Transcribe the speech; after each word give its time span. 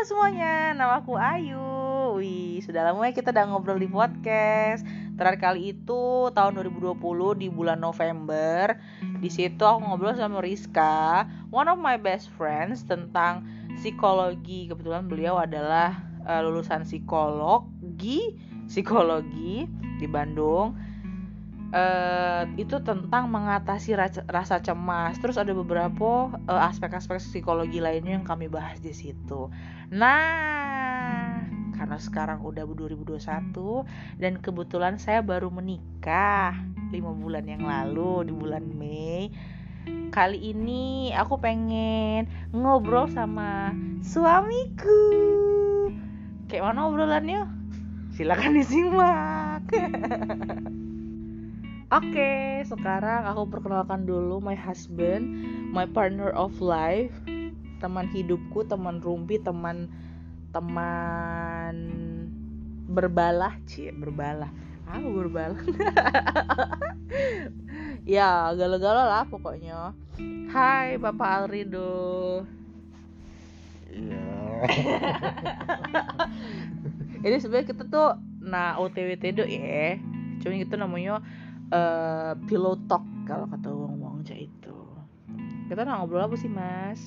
semuanya, 0.00 0.72
nama 0.72 1.04
aku 1.04 1.12
Ayu. 1.12 1.60
Wih, 2.16 2.64
sudah 2.64 2.88
lama 2.88 3.04
ya 3.04 3.12
kita 3.12 3.36
udah 3.36 3.44
ngobrol 3.52 3.76
di 3.76 3.84
podcast. 3.84 4.80
Terakhir 5.20 5.52
kali 5.52 5.76
itu 5.76 6.32
tahun 6.32 6.56
2020 6.56 6.96
di 7.36 7.52
bulan 7.52 7.84
November. 7.84 8.80
Di 9.20 9.28
situ 9.28 9.60
aku 9.60 9.84
ngobrol 9.84 10.16
sama 10.16 10.40
Rizka, 10.40 11.28
one 11.52 11.68
of 11.68 11.76
my 11.76 12.00
best 12.00 12.32
friends 12.32 12.80
tentang 12.88 13.44
psikologi. 13.76 14.72
Kebetulan 14.72 15.04
beliau 15.04 15.36
adalah 15.36 16.00
uh, 16.24 16.40
lulusan 16.48 16.88
psikologi, 16.88 18.40
psikologi 18.72 19.68
di 20.00 20.06
Bandung. 20.08 20.80
Uh, 21.70 22.50
itu 22.58 22.82
tentang 22.82 23.30
mengatasi 23.30 23.94
rasa, 24.26 24.56
cemas. 24.58 25.14
Terus 25.22 25.38
ada 25.38 25.54
beberapa 25.54 26.34
uh, 26.50 26.62
aspek-aspek 26.66 27.22
psikologi 27.22 27.78
lainnya 27.78 28.18
yang 28.18 28.26
kami 28.26 28.50
bahas 28.50 28.82
di 28.82 28.90
situ. 28.90 29.46
Nah, 29.94 31.46
karena 31.78 31.96
sekarang 31.96 32.42
udah 32.42 32.66
2021 32.66 33.22
dan 34.18 34.36
kebetulan 34.42 34.98
saya 34.98 35.22
baru 35.22 35.48
menikah 35.48 36.58
5 36.90 37.22
bulan 37.22 37.46
yang 37.46 37.62
lalu 37.62 38.28
di 38.28 38.32
bulan 38.34 38.66
Mei. 38.66 39.30
Kali 40.10 40.52
ini 40.52 41.14
aku 41.14 41.38
pengen 41.38 42.26
ngobrol 42.50 43.06
sama 43.08 43.70
suamiku. 44.02 44.98
Kayak 46.50 46.74
mana 46.74 46.90
obrolannya? 46.90 47.42
Silakan 48.18 48.58
disimak. 48.58 49.62
Oke, 51.90 52.62
sekarang 52.70 53.26
aku 53.26 53.50
perkenalkan 53.50 54.06
dulu 54.06 54.38
my 54.38 54.54
husband, 54.54 55.26
my 55.74 55.82
partner 55.90 56.30
of 56.30 56.54
life, 56.62 57.10
teman 57.82 58.06
hidupku, 58.06 58.62
teman 58.62 59.02
rumpi, 59.02 59.42
teman 59.42 59.90
teman 60.54 61.74
berbalah, 62.86 63.58
cie 63.66 63.90
berbalah. 63.90 64.54
Aku 64.86 65.18
berbalah. 65.18 65.58
ya, 68.06 68.54
galau-galau 68.54 69.10
lah 69.10 69.26
pokoknya. 69.26 69.90
Hai 70.54 70.94
Bapak 70.94 71.42
Alrido. 71.42 72.46
Iya. 73.90 74.62
Ini 77.26 77.36
sebenarnya 77.42 77.66
kita 77.66 77.82
tuh 77.90 78.14
nah 78.38 78.78
OTW 78.78 79.18
do 79.34 79.42
ya. 79.42 79.98
Cuma 80.38 80.54
itu 80.54 80.74
namanya 80.78 81.18
uh, 81.70 82.32
pillow 82.46 82.76
talk 82.86 83.02
kalau 83.26 83.46
kata 83.46 83.70
ngomong 83.70 84.22
aja 84.22 84.34
itu. 84.36 84.78
Kita 85.70 85.86
mau 85.86 86.02
ngobrol 86.02 86.26
apa 86.26 86.34
sih, 86.34 86.50
Mas? 86.50 86.98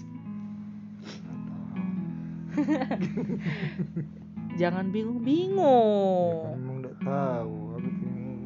Jangan 4.61 4.93
bingung-bingung. 4.93 6.55
Emang 6.55 6.79
nggak 6.79 6.97
tahu, 7.03 7.75
aku 7.75 7.89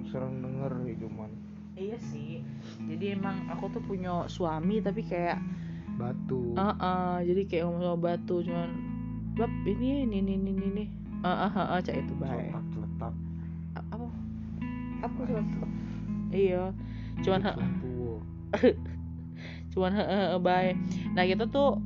sering 0.08 0.40
denger 0.42 0.72
ya 0.88 0.96
cuman 1.04 1.30
Iya 1.78 1.98
sih. 2.02 2.42
Jadi 2.90 3.14
emang 3.14 3.46
aku 3.54 3.70
tuh 3.70 3.84
punya 3.86 4.26
suami 4.26 4.82
tapi 4.82 5.06
kayak 5.06 5.38
batu. 5.98 6.54
uh, 6.58 6.74
uh, 6.78 7.18
jadi 7.22 7.42
kayak 7.46 7.64
ngomong 7.70 7.82
sama 7.86 7.98
batu 7.98 8.36
cuman 8.46 8.70
bab 9.34 9.50
ini 9.66 10.06
ini 10.06 10.22
ini 10.22 10.34
ini 10.38 10.52
ini 10.54 10.84
uh, 11.22 11.30
uh, 11.30 11.54
uh, 11.54 11.78
uh, 11.78 11.80
cak 11.82 12.06
itu 12.06 12.14
baik 12.18 12.54
Letak 12.54 12.74
letak. 12.82 13.14
Apa 13.94 14.06
apa 15.06 15.20
sih 15.30 15.38
iya. 16.32 16.74
Cuman 17.24 17.42
ha- 17.46 17.60
cuman 19.74 19.92
heeh 19.94 20.20
heeh, 20.34 20.40
bye. 20.42 20.72
Nah 21.14 21.24
kita 21.28 21.50
tuh 21.50 21.78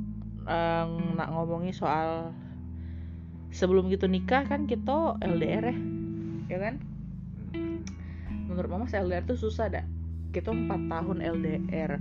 eh, 0.48 0.86
nak 1.18 1.30
ngomongin 1.32 1.76
soal 1.76 2.32
sebelum 3.52 3.92
gitu 3.92 4.08
nikah 4.08 4.48
kan 4.48 4.64
kita 4.64 5.20
LDR 5.20 5.76
ya 5.76 5.78
ya 6.52 6.58
kan? 6.60 6.76
Menurut 8.48 8.68
mama 8.68 8.88
LDR 8.88 9.24
tuh 9.24 9.40
susah 9.40 9.72
dak 9.72 9.88
kita 10.32 10.52
empat 10.52 10.80
tahun 10.88 11.20
LDR 11.20 12.00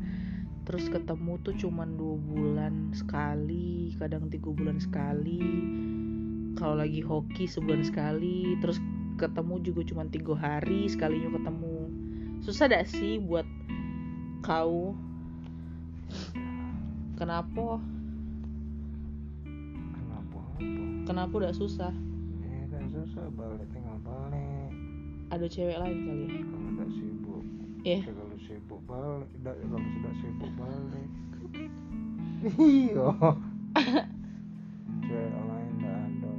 terus 0.66 0.86
ketemu 0.86 1.38
tuh 1.42 1.54
cuman 1.58 1.98
dua 1.98 2.14
bulan 2.18 2.94
sekali 2.94 3.94
kadang 3.98 4.30
tiga 4.30 4.50
bulan 4.50 4.78
sekali. 4.78 5.42
Kalau 6.58 6.78
lagi 6.78 7.02
hoki 7.02 7.46
sebulan 7.46 7.86
sekali 7.86 8.58
terus 8.58 8.82
ketemu 9.18 9.54
juga 9.62 9.80
cuma 9.86 10.02
tiga 10.10 10.34
hari 10.34 10.90
sekalinya 10.90 11.38
ketemu 11.38 11.69
susah 12.40 12.66
dak 12.66 12.84
sih 12.84 13.20
buat 13.20 13.44
kau 14.40 14.96
kenapa 17.14 17.78
Kenapa 19.92 20.38
apa? 20.40 20.60
kenapa 21.06 21.32
udah 21.36 21.52
susah 21.52 21.92
Ya 22.40 22.64
kan 22.68 22.84
susah 22.88 23.28
balik 23.34 23.68
tinggal 23.70 23.98
balik. 24.02 24.70
ada 25.28 25.46
cewek 25.46 25.76
lain 25.76 25.98
kali 26.02 26.24
ya 26.26 26.40
Kalau 26.42 26.66
tidak 26.66 26.88
sibuk. 26.90 27.44
Ya, 27.80 27.98
kalau 28.04 28.36
sibuk 28.40 28.80
balik, 28.84 29.28
tidak 29.32 29.54
kalau 29.62 29.78
sudah 29.80 30.14
sibuk 30.18 30.52
balik. 30.58 31.08
Iya. 32.56 33.08
Cewek 35.06 35.28
lain 35.30 35.70
tidak 35.76 35.96
ada. 35.96 36.32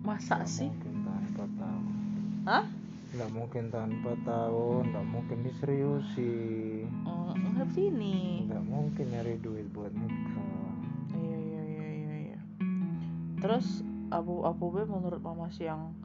masa 0.00 0.34
Nggak 0.38 0.48
sih 0.48 0.70
Mungkin 0.70 0.94
tanpa 1.04 1.44
tahu. 1.58 1.82
Hah? 2.46 2.64
Nggak 3.16 3.32
mungkin 3.32 3.64
tanpa 3.72 4.12
tahu, 4.28 4.84
nggak 4.92 5.06
mungkin 5.08 5.40
diseriusi. 5.40 6.84
Oh, 7.08 7.32
nggak 7.32 7.72
sini. 7.72 8.44
Nggak 8.44 8.64
mungkin 8.68 9.08
nyari 9.08 9.40
duit 9.40 9.64
buat 9.72 9.88
nikah. 9.88 10.76
iya 11.16 11.38
iya 11.40 11.62
iya 11.64 11.88
iya 11.96 12.14
iya. 12.28 12.38
Terus 13.40 13.80
apa 14.12 14.52
apa 14.52 14.60
be 14.68 14.84
menurut 14.84 15.24
mama 15.24 15.48
sih 15.48 15.64
yang 15.64 15.96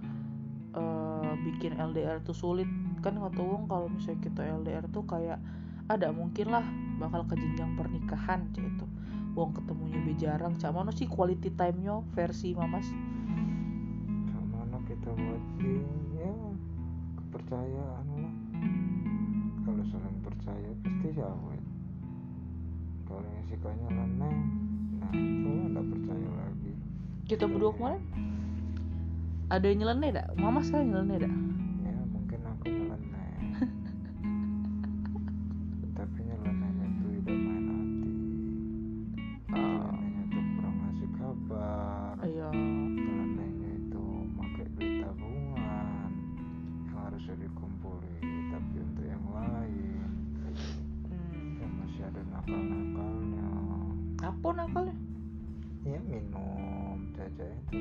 eh, 0.71 1.31
bikin 1.43 1.75
LDR 1.75 2.23
tuh 2.23 2.31
sulit. 2.31 2.71
Kan 3.03 3.19
tahu 3.19 3.67
kalau 3.67 3.91
misalnya 3.91 4.31
kita 4.31 4.47
LDR 4.63 4.87
tuh 4.87 5.03
kayak 5.03 5.43
ada 5.91 6.15
mungkin 6.15 6.47
lah 6.47 6.63
bakal 6.95 7.27
ke 7.27 7.35
jenjang 7.35 7.75
pernikahan 7.75 8.47
itu 8.55 8.87
uang 9.35 9.51
ketemunya 9.51 9.99
be 10.07 10.15
jarang. 10.15 10.55
Cak 10.55 10.71
mana 10.71 10.95
sih 10.95 11.11
quality 11.11 11.51
time-nya 11.59 11.99
versi 12.15 12.55
mamas 12.55 12.87
Ke 14.31 14.39
mana 14.47 14.79
kita 14.87 15.11
buat 15.11 15.43
ya 17.51 17.59
kepercayaan 17.59 18.07
lah. 18.15 18.35
Kalau 19.67 19.83
saling 19.91 20.19
percaya 20.23 20.71
pasti 20.87 21.09
awet. 21.19 21.63
Kalau 23.03 23.27
yang 23.27 23.45
sikapnya 23.51 23.87
leneh, 23.91 24.35
nah 25.03 25.11
itu 25.11 25.49
lah 25.51 25.67
nggak 25.75 25.87
percaya 25.91 26.29
lagi. 26.31 26.73
kita 27.27 27.43
berdua 27.47 27.71
kemarin 27.75 28.03
ada 29.51 29.65
yang 29.67 29.83
nyeleneh 29.83 30.09
dak 30.15 30.27
mama 30.39 30.63
sekarang 30.63 30.95
nyeleneh 30.95 31.27
dak 31.27 31.33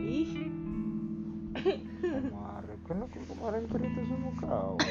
ih 0.00 0.30
kemarin 2.00 2.78
kan 2.86 2.96
aku 3.04 3.18
kemarin 3.28 3.62
cerita 3.68 4.00
sama 4.06 4.30
kau 4.38 4.76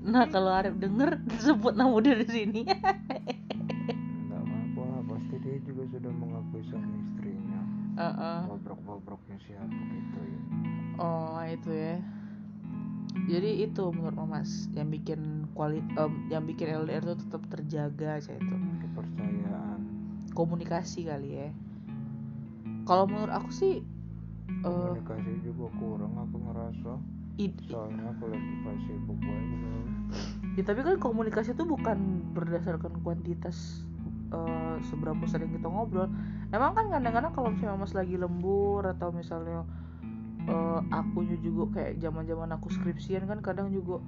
Nah 0.00 0.24
kalau 0.32 0.48
Arif 0.48 0.80
denger 0.80 1.20
sebut 1.44 1.76
nama 1.76 1.92
dia 2.00 2.16
di 2.16 2.24
sini. 2.24 2.62
nggak 2.64 4.40
apa 4.40 4.80
lah 4.80 5.00
pasti 5.04 5.36
dia 5.44 5.60
juga 5.60 5.84
sudah 5.92 6.08
mengakui 6.08 6.64
sama 6.64 6.88
istrinya 6.96 7.60
Heeh. 8.00 8.38
bobrok-bobroknya 8.48 9.36
siapa 9.44 9.68
gitu 9.68 10.20
ya 10.24 10.40
Oh 10.96 11.40
itu 11.44 11.68
ya. 11.68 11.96
Jadi 13.28 13.64
itu 13.64 13.84
menurut 13.88 14.16
Mamas 14.16 14.68
yang 14.72 14.88
bikin 14.88 15.20
kuali 15.52 15.80
em, 15.96 16.12
yang 16.28 16.44
bikin 16.44 16.68
LDR 16.70 17.04
tuh 17.04 17.20
tetap 17.20 17.42
terjaga 17.48 18.20
saya 18.20 18.36
itu 18.36 18.56
kepercayaan 18.80 19.80
komunikasi 20.32 21.04
kali 21.04 21.40
ya. 21.40 21.48
Kalau 22.84 23.04
menurut 23.04 23.32
aku 23.32 23.48
sih 23.48 23.80
eh 24.50 24.66
komunikasi 24.66 25.30
juga 25.46 25.66
kurang 25.78 26.14
aku 26.18 26.36
ngerasa. 26.50 26.92
Id- 27.40 27.64
soalnya 27.72 28.04
aku 28.12 28.28
lagi 28.28 28.54
Facebook 28.66 29.18
banget 29.24 29.60
ya, 30.58 30.62
tapi 30.66 30.80
kan 30.84 31.00
komunikasi 31.00 31.56
itu 31.56 31.64
bukan 31.64 32.20
berdasarkan 32.36 33.00
kuantitas 33.00 33.86
eh, 34.34 34.76
seberapa 34.90 35.24
sering 35.24 35.54
kita 35.54 35.70
ngobrol. 35.70 36.10
Emang 36.52 36.76
kan 36.76 36.92
kadang-kadang 36.92 37.32
kalau 37.32 37.48
misalnya 37.54 37.80
Mas 37.80 37.94
lagi 37.96 38.20
lembur 38.20 38.84
atau 38.84 39.14
misalnya 39.14 39.64
eh, 40.44 40.80
akunya 40.92 41.38
juga 41.40 41.80
kayak 41.80 42.02
zaman-zaman 42.02 42.50
aku 42.52 42.68
skripsian 42.68 43.24
kan 43.24 43.40
kadang 43.40 43.72
juga 43.72 44.02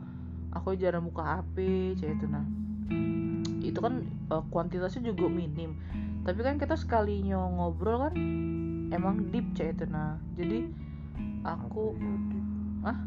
aku 0.52 0.76
jarang 0.76 1.08
buka 1.08 1.40
HP 1.40 1.56
kayak 1.96 2.20
itu 2.20 2.26
nah 2.28 2.44
itu 3.62 3.78
kan 3.78 4.04
eh, 4.04 4.44
kuantitasnya 4.52 5.14
juga 5.14 5.30
minim. 5.32 5.78
Tapi 6.22 6.40
kan 6.44 6.54
kita 6.60 6.78
sekalinya 6.78 7.38
ngobrol 7.50 8.10
kan 8.10 8.14
emang 8.92 9.32
deep 9.32 9.56
cah 9.56 9.72
itu 9.72 9.84
nah. 9.88 10.20
Jadi 10.36 10.68
aku? 11.42 11.96
Hah? 12.84 12.98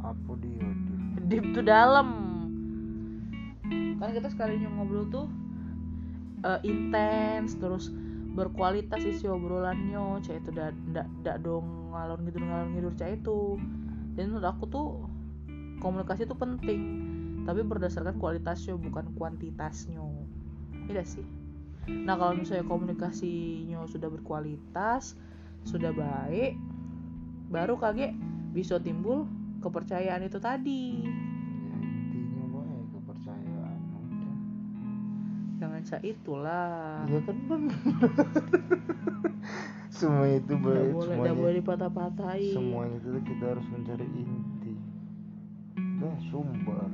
apa 0.00 0.32
dia 0.40 0.64
deep? 0.64 1.02
deep 1.30 1.44
tuh 1.54 1.64
dalam. 1.64 2.08
Kan 4.00 4.10
kita 4.16 4.28
sekalinya 4.32 4.68
ngobrol 4.74 5.06
tuh 5.12 5.26
eh, 6.42 6.60
intens 6.66 7.54
terus 7.60 7.92
berkualitas 8.34 9.04
isi 9.06 9.30
obrolannya 9.30 10.20
cah 10.20 10.34
itu. 10.34 10.50
Dak 10.50 10.74
dak 10.90 11.08
dak 11.22 11.36
dong 11.46 11.94
ngalor 11.94 12.18
ngidur 12.20 12.42
ngalor 12.42 12.68
ngidur 12.74 12.92
cah 12.98 13.10
itu. 13.14 13.56
Jadi 14.18 14.26
menurut 14.26 14.48
aku 14.50 14.64
tuh 14.66 14.86
komunikasi 15.78 16.26
itu 16.26 16.34
penting. 16.34 16.82
Tapi 17.46 17.64
berdasarkan 17.64 18.20
kualitasnya 18.20 18.76
bukan 18.76 19.16
kuantitasnya. 19.16 20.02
Tidak 20.90 21.06
sih 21.06 21.24
nah 21.88 22.18
kalau 22.18 22.36
misalnya 22.36 22.66
komunikasinya 22.68 23.86
sudah 23.88 24.08
berkualitas 24.12 25.16
sudah 25.64 25.92
baik 25.92 26.56
baru 27.50 27.76
kage 27.76 28.14
bisa 28.50 28.78
timbul 28.78 29.26
kepercayaan 29.60 30.24
itu 30.24 30.38
tadi. 30.40 31.04
Ya 31.04 31.76
intinya 31.82 32.44
baik 32.48 32.86
kepercayaan 32.96 33.78
udah. 34.08 34.36
Jangan 35.60 35.82
itulah. 36.02 37.04
Iya 37.06 37.20
kan 37.26 37.36
semua 40.00 40.26
itu 40.32 40.54
baik 40.56 40.96
boleh 40.96 41.12
semuanya. 41.12 41.32
boleh 41.36 41.54
dipatah-patahin. 41.60 42.56
Semuanya 42.56 42.96
itu 43.04 43.08
kita 43.28 43.44
harus 43.52 43.66
mencari 43.68 44.06
inti. 44.08 44.74
Dah 46.00 46.16
sumber. 46.32 46.90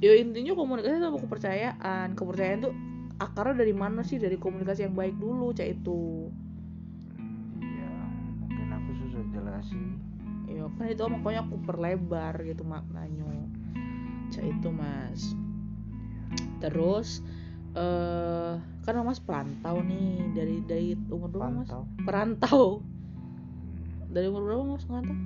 Ya 0.00 0.12
intinya 0.16 0.52
komunikasi 0.56 0.98
sama 0.98 1.18
kepercayaan. 1.20 2.08
Kepercayaan 2.16 2.58
tuh 2.64 2.74
akarnya 3.22 3.62
dari 3.62 3.74
mana 3.74 4.02
sih? 4.02 4.18
Dari 4.18 4.36
komunikasi 4.36 4.86
yang 4.86 4.96
baik 4.98 5.16
dulu 5.16 5.54
cak 5.54 5.68
itu. 5.78 6.28
Ya 7.60 7.92
mungkin 8.42 8.68
aku 8.74 8.90
susah 8.98 9.22
jelasin. 9.30 9.98
Ya 10.50 10.66
kan 10.78 10.86
itu 10.90 11.02
makanya 11.08 11.46
aku 11.46 11.56
perlebar 11.62 12.34
gitu 12.42 12.62
maknanya 12.66 13.26
cak 14.34 14.44
itu 14.44 14.68
mas. 14.74 15.34
Terus 16.58 17.22
eh 17.72 18.54
kan 18.82 18.98
mas 19.06 19.22
perantau 19.22 19.80
nih 19.80 20.34
dari 20.34 20.56
dari 20.66 20.88
umur 21.08 21.30
berapa 21.30 21.50
mas? 21.62 21.70
Perantau. 22.02 22.82
Dari 24.12 24.26
umur 24.28 24.42
berapa 24.44 24.62
mas 24.76 24.84
ngantau 24.84 25.16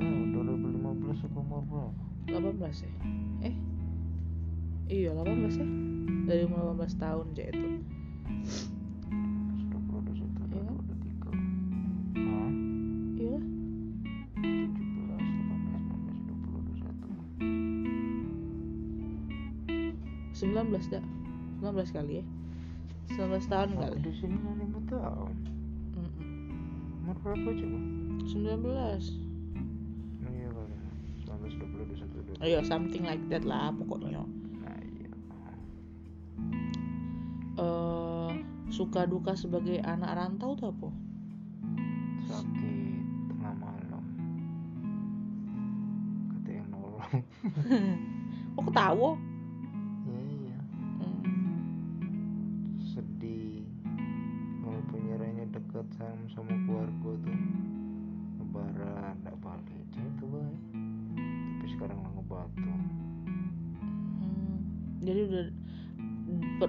oh, 0.00 0.24
2015 0.34 1.26
aku 1.30 1.38
umur 1.40 1.62
berapa? 1.64 2.04
18 2.26 2.84
ya? 2.84 2.92
Eh 3.46 3.54
iya 4.90 5.10
18 5.14 5.62
ya 5.62 5.66
dari 6.26 6.42
umur 6.42 6.74
18 6.74 6.98
tahun 6.98 7.26
cak 7.32 7.46
itu. 7.48 7.68
20, 9.70 10.02
21, 10.02 10.50
Iya? 10.50 10.66
23 10.66 11.30
Hah? 12.18 12.50
iya 13.16 13.38
17, 13.38 14.66
18, 14.76 15.22
19, 15.56 16.26
20, 20.34 20.66
21 20.66 20.76
19 20.76 20.92
dak 20.92 21.04
19 21.62 21.96
kali 21.96 22.20
ya. 22.20 22.24
19 23.16 23.48
tahun 23.48 23.68
Aku 23.72 23.80
kali. 23.80 23.96
di 24.02 24.12
sini 24.12 24.36
5 24.36 24.92
tahun. 24.92 25.32
Umur 27.00 27.16
berapa 27.22 27.48
coba? 27.48 27.78
19 28.26 29.00
Iya 30.26 30.46
kali 30.50 30.74
19, 31.24 31.56
20, 31.56 31.86
21, 31.96 32.36
22 32.36 32.44
ayo 32.44 32.58
something 32.62 33.02
like 33.02 33.22
that 33.30 33.42
lah 33.42 33.70
pokoknya 33.72 34.15
suka 38.76 39.08
duka 39.08 39.32
sebagai 39.32 39.80
anak 39.80 40.12
rantau 40.12 40.52
tuh 40.52 40.68
apa? 40.68 40.88
Sakit 42.28 43.00
tengah 43.32 43.54
malam. 43.56 44.04
Kata 46.36 46.50
yang 46.52 46.68
nolong. 46.68 47.00
Kok 48.60 48.64
ketawa 48.68 49.16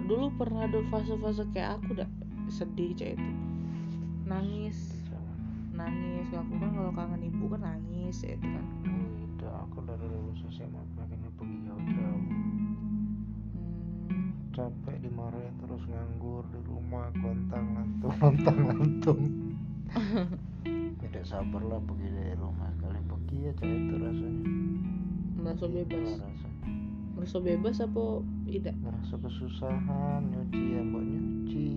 dulu 0.08 0.32
pernah 0.40 0.64
ada 0.66 0.80
fase-fase 0.88 1.44
kayak 1.52 1.84
aku 1.84 2.00
dah 2.00 2.10
sedih 2.48 2.96
cah 2.96 3.12
itu. 3.12 3.32
Nangis. 4.24 4.80
Nangis 5.76 6.32
aku 6.32 6.58
kan 6.58 6.72
kalau 6.74 6.92
kangen 6.96 7.28
ibu 7.28 7.46
kan 7.52 7.62
nangis 7.68 8.24
ya 8.24 8.40
itu 8.40 8.48
kan. 8.48 8.66
Udah 9.36 9.68
aku 9.68 9.84
dari 9.84 10.08
lulus 10.08 10.42
SMA 10.50 10.82
pengennya 10.96 11.30
pergi 11.36 11.58
jauh-jauh. 11.68 12.24
Hmm. 12.24 12.56
capek 14.58 14.98
dimarahin 15.06 15.54
terus 15.62 15.86
nganggur 15.86 16.42
di 16.50 16.58
rumah 16.66 17.14
kontang 17.22 17.78
lantung 17.78 18.10
kontang 18.18 18.58
lantung 18.66 19.22
tidak 20.98 21.24
sabar 21.30 21.62
lah 21.62 21.78
pergi 21.86 22.10
dari 22.10 22.34
rumah 22.42 22.66
sekali 22.74 23.00
pergi 23.06 23.38
aja 23.48 23.64
itu 23.70 23.96
rasanya. 24.02 24.44
Merasa 25.38 25.66
bebas. 25.70 26.10
Rasanya. 26.20 26.52
Merasa 27.16 27.38
bebas 27.38 27.76
apa 27.86 28.04
tidak 28.48 28.76
ngerasa 28.80 29.16
kesusahan 29.20 30.22
nyuci 30.32 30.64
ya 30.72 30.82
mbak 30.88 31.04
nyuci. 31.04 31.70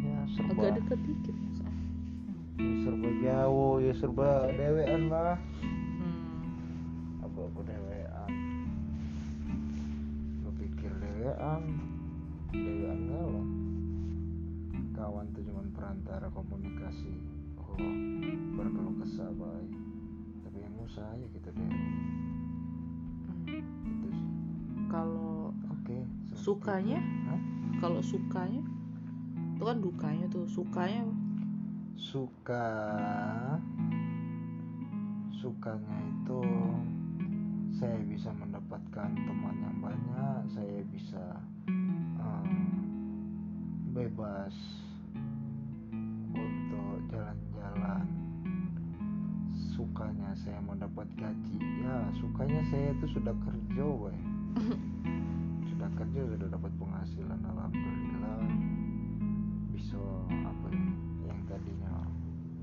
Ya 0.00 0.18
serba 0.32 0.52
agak 0.56 0.72
deket 0.80 1.00
dikit 1.04 1.36
ya 1.36 2.72
serba 2.82 3.08
jauh 3.20 3.74
ya 3.84 3.92
serba 4.00 4.28
dewean 4.56 5.12
lah. 5.12 5.36
Hmm. 5.60 7.22
apa 7.28 7.38
aku 7.44 7.60
dewean? 7.62 8.30
Gue 10.42 10.52
pikir 10.64 10.90
dewean. 10.96 11.62
Dewean 12.48 13.00
galau 13.12 13.44
kawan 14.96 15.30
tuh 15.36 15.44
cuma 15.46 15.62
perantara 15.76 16.26
komunikasi. 16.32 17.12
Oh 17.60 17.76
berkeluh 18.58 18.96
kesah 19.04 19.30
baik 19.38 19.70
tapi 20.42 20.58
yang 20.64 20.74
usaha 20.82 21.12
ya 21.14 21.28
kita 21.30 21.54
deh 21.54 21.70
Hmm. 23.48 23.64
itu 23.64 24.08
sih 24.12 24.27
kalau 24.88 25.52
seperti 25.88 26.04
Sukanya? 26.36 27.00
kalau 27.78 28.02
sukanya 28.02 28.62
itu 29.54 29.62
kan 29.62 29.78
dukanya 29.78 30.26
tuh 30.26 30.44
sukanya 30.50 31.06
apa? 31.06 31.14
suka 31.94 32.66
sukanya 35.30 35.96
itu 36.10 36.42
saya 37.78 37.94
bisa 38.10 38.34
mendapatkan 38.34 39.14
teman 39.14 39.56
yang 39.62 39.78
banyak 39.78 40.40
saya 40.50 40.82
bisa 40.90 41.24
eh, 41.70 42.74
bebas 43.94 44.54
untuk 46.34 46.98
jalan-jalan 47.14 48.02
sukanya 49.78 50.34
saya 50.34 50.58
mendapat 50.66 51.06
gaji 51.14 51.58
ya 51.86 52.10
sukanya 52.18 52.58
saya 52.74 52.90
itu 52.98 53.06
sudah 53.14 53.34
kerja 53.46 53.86
boy 53.86 54.27
sudah 55.70 55.90
kerja 55.94 56.20
sudah 56.34 56.48
dapat 56.50 56.72
penghasilan? 56.82 57.40
Alhamdulillah. 57.46 58.38
Bisa 59.70 60.02
apa 60.28 60.66
ya 60.74 60.88
yang 61.30 61.40
tadinya 61.46 61.94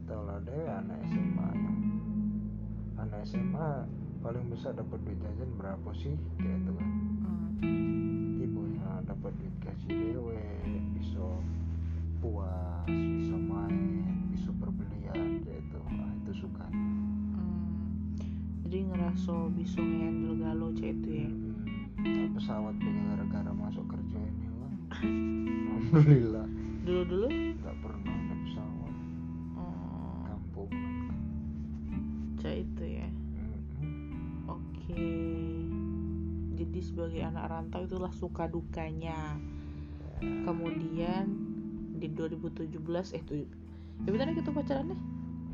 tau 0.03 0.21
lah 0.27 0.37
deh 0.43 0.63
anak 0.67 0.99
SMA 1.07 1.47
yang 1.55 1.79
anak 2.99 3.23
SMA 3.23 3.69
paling 4.19 4.45
besar 4.51 4.75
dapat 4.75 4.99
duit 5.07 5.19
jajan 5.23 5.49
berapa 5.55 5.89
sih? 5.95 6.15
Kayak 6.41 6.59
itu 6.67 6.71
kan. 6.75 6.89
Hmm. 7.63 8.43
ibunya 8.43 8.89
dapat 9.07 9.31
duit 9.39 9.55
gaji 9.63 9.87
dewe 9.89 10.41
bisa 10.99 11.23
puas 12.19 12.83
bisa 12.89 13.35
main 13.39 14.27
bisa 14.35 14.51
berbelian 14.59 15.39
kayak 15.47 15.63
itu 15.63 15.79
ah, 15.79 16.11
itu 16.19 16.31
suka. 16.43 16.65
Hmm. 16.67 17.87
jadi 18.67 18.91
ngerasa 18.91 19.35
bisa 19.55 19.79
ngehandle 19.79 20.35
galau 20.43 20.69
cah 20.75 20.89
itu 20.91 21.09
ya? 21.23 21.29
Hmm, 21.31 21.44
pesawat 22.35 22.75
gara-gara 22.81 23.51
masuk 23.55 23.85
kerja 23.87 24.19
ini 24.19 24.47
lah 24.59 24.65
alhamdulillah. 25.95 26.47
Dulu 26.85 27.01
dulu 27.07 27.27
nggak 27.31 27.75
pernah 27.81 28.01
naik 28.03 28.39
pesawat. 28.49 28.93
Oh, 29.55 30.15
kampung. 30.27 30.71
Cah 32.41 32.53
itu 32.53 32.83
ya? 32.83 33.07
Mm-mm. 33.79 34.49
oke. 34.51 35.07
Jadi 36.55 36.79
sebagai 36.83 37.21
anak 37.23 37.47
rantau 37.47 37.87
itulah 37.87 38.11
suka 38.13 38.51
dukanya. 38.51 39.39
Kemudian 40.21 41.25
di 41.95 42.11
2017 42.11 42.75
eh 43.15 43.23
tuh 43.23 43.39
ya 44.03 44.09
benar 44.11 44.35
kita 44.35 44.51
pacaran 44.51 44.91
deh 44.91 45.01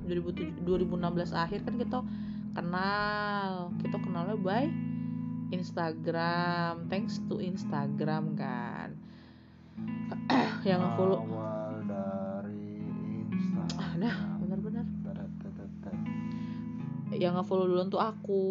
2007 0.10 0.66
2016 0.66 1.38
akhir 1.38 1.60
kan 1.64 1.76
kita 1.78 2.00
kenal. 2.58 3.72
Kita 3.80 3.98
kenalnya 4.02 4.36
by 4.36 4.91
Instagram. 5.52 6.88
Thanks 6.88 7.20
to 7.28 7.38
Instagram 7.40 8.40
kan. 8.40 8.96
Yang 10.68 10.82
follow. 10.98 11.20
awal 11.28 11.84
dari 11.86 13.28
nah 14.02 14.18
benar-benar. 14.42 14.86
Yang 17.12 17.44
nge-follow 17.44 17.66
duluan 17.68 17.92
tuh 17.92 18.00
aku. 18.02 18.44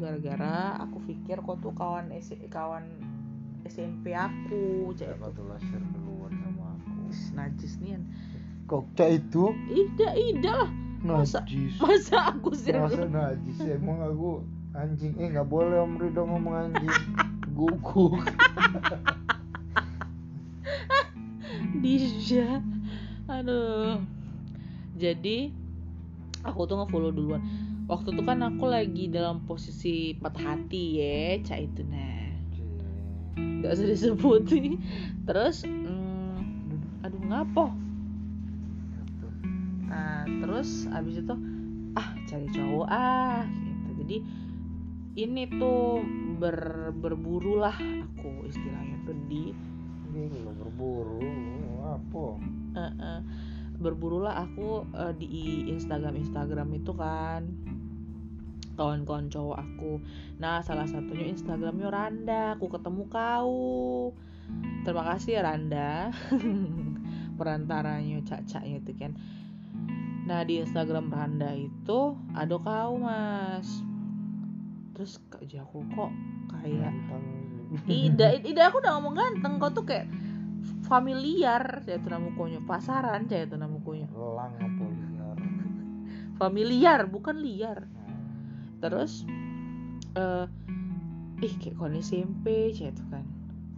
Gara-gara 0.00 0.80
aku 0.80 0.98
pikir 1.04 1.44
kok 1.44 1.60
tuh 1.60 1.76
kawan 1.76 2.08
S 2.16 2.32
kawan 2.48 2.88
SMP 3.68 4.16
aku 4.16 4.96
cek 4.96 5.20
tuh 5.36 5.44
share 5.60 5.84
duluan 5.92 6.32
sama 6.40 6.72
aku? 6.72 7.12
Najis 7.36 7.76
nih 7.84 8.00
Kokca 8.64 9.04
itu? 9.12 9.52
Ida 9.68 10.08
Ida 10.16 10.52
lah. 10.64 10.70
Masa- 10.98 11.44
najis. 11.46 11.78
masa 11.78 12.34
aku 12.34 12.50
sih 12.58 12.74
Masa 12.74 13.06
najis? 13.06 13.58
Emang 13.68 14.02
aku 14.02 14.42
anjing 14.78 15.14
eh 15.18 15.26
nggak 15.34 15.48
boleh 15.50 15.82
Om 15.82 15.98
Ridho 15.98 16.22
ngomong 16.22 16.54
anjing. 16.54 16.94
Guguk. 17.58 18.22
Disha 21.82 22.62
aduh. 23.26 23.98
Jadi 24.94 25.50
aku 26.46 26.66
tuh 26.70 26.78
nge-follow 26.78 27.10
duluan. 27.10 27.42
Waktu 27.90 28.14
itu 28.14 28.22
kan 28.22 28.38
aku 28.44 28.68
lagi 28.70 29.10
dalam 29.10 29.42
posisi 29.48 30.14
patah 30.14 30.54
hati 30.54 31.02
ya 31.02 31.42
cak 31.42 31.58
itu 31.58 31.82
nah. 31.90 32.30
Nggak 33.34 33.74
usah 33.74 33.86
disebutin. 33.90 34.78
Terus 35.26 35.66
mm, 35.66 37.02
aduh 37.02 37.22
ngapo? 37.26 37.66
Nah 39.90 40.22
terus 40.28 40.86
abis 40.94 41.26
itu 41.26 41.34
ah 41.98 42.14
cari 42.30 42.46
cowok 42.54 42.86
ah 42.86 43.42
gitu. 43.50 43.90
Jadi 44.04 44.16
ini 45.14 45.48
tuh 45.56 46.02
ber 46.38 46.90
berburu 46.94 47.58
lah 47.58 47.74
aku 47.74 48.46
istilahnya 48.46 49.02
tuh 49.08 49.16
di 49.26 49.54
ini 50.18 50.40
lo 50.42 50.52
berburu? 50.56 51.20
Apa? 51.84 52.26
Eh, 52.74 52.92
eh, 52.98 53.20
berburulah 53.78 54.34
aku 54.48 54.88
eh, 54.96 55.12
di 55.16 55.68
Instagram 55.70 56.18
Instagram 56.18 56.68
itu 56.74 56.92
kan. 56.96 57.46
Kawan-kawan 58.78 59.26
cowok 59.26 59.58
aku. 59.58 59.92
Nah 60.38 60.62
salah 60.62 60.86
satunya 60.86 61.26
Instagramnya 61.34 61.90
Randa. 61.90 62.42
Aku 62.54 62.70
ketemu 62.70 63.10
kau. 63.10 64.14
Terima 64.86 65.02
kasih 65.14 65.38
ya 65.38 65.42
Randa. 65.42 66.14
Perantaranya 67.38 68.22
cacaknya 68.22 68.78
itu 68.78 68.92
kan. 68.94 69.18
Nah 70.30 70.46
di 70.46 70.62
Instagram 70.62 71.10
Randa 71.10 71.50
itu 71.58 72.14
ada 72.38 72.54
kau 72.54 73.02
mas 73.02 73.87
terus 74.98 75.22
kak 75.30 75.46
Jaku 75.46 75.86
kok 75.94 76.10
kayak 76.50 76.90
Ganteng. 76.90 77.24
Ida, 77.86 78.26
Ida 78.42 78.66
aku 78.66 78.82
udah 78.82 78.98
ngomong 78.98 79.14
ganteng 79.14 79.62
kau 79.62 79.70
tuh 79.70 79.86
kayak 79.86 80.10
familiar 80.90 81.84
saya 81.86 82.02
itu 82.02 82.08
nama 82.10 82.26
mukanya 82.26 82.60
pasaran 82.66 83.30
saya 83.30 83.46
itu 83.46 83.54
nama 83.54 83.70
mukanya 83.70 84.10
Elang 84.10 84.52
apa 84.58 84.84
liar? 84.90 85.38
Familiar 86.40 87.00
bukan 87.06 87.36
liar. 87.38 87.78
Terus 88.82 89.22
eh 90.18 90.46
ih 91.46 91.54
kayak 91.62 91.78
kon 91.78 91.94
SMP 91.94 92.74
saya 92.74 92.90
itu 92.90 93.04
kan. 93.06 93.22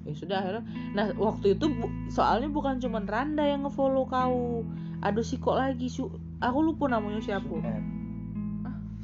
Ya 0.09 0.13
sudah 0.17 0.37
akhirnya. 0.41 0.65
Nah 0.97 1.13
waktu 1.21 1.59
itu 1.59 1.69
bu- 1.69 1.93
soalnya 2.09 2.49
bukan 2.49 2.81
cuman 2.81 3.05
Randa 3.05 3.45
yang 3.45 3.69
ngefollow 3.69 4.09
kau. 4.09 4.65
Aduh 5.05 5.27
si 5.27 5.37
kok 5.37 5.61
lagi 5.61 5.93
su. 5.93 6.09
Aku 6.41 6.65
lupa 6.65 6.89
namanya 6.89 7.21
siapa 7.21 7.53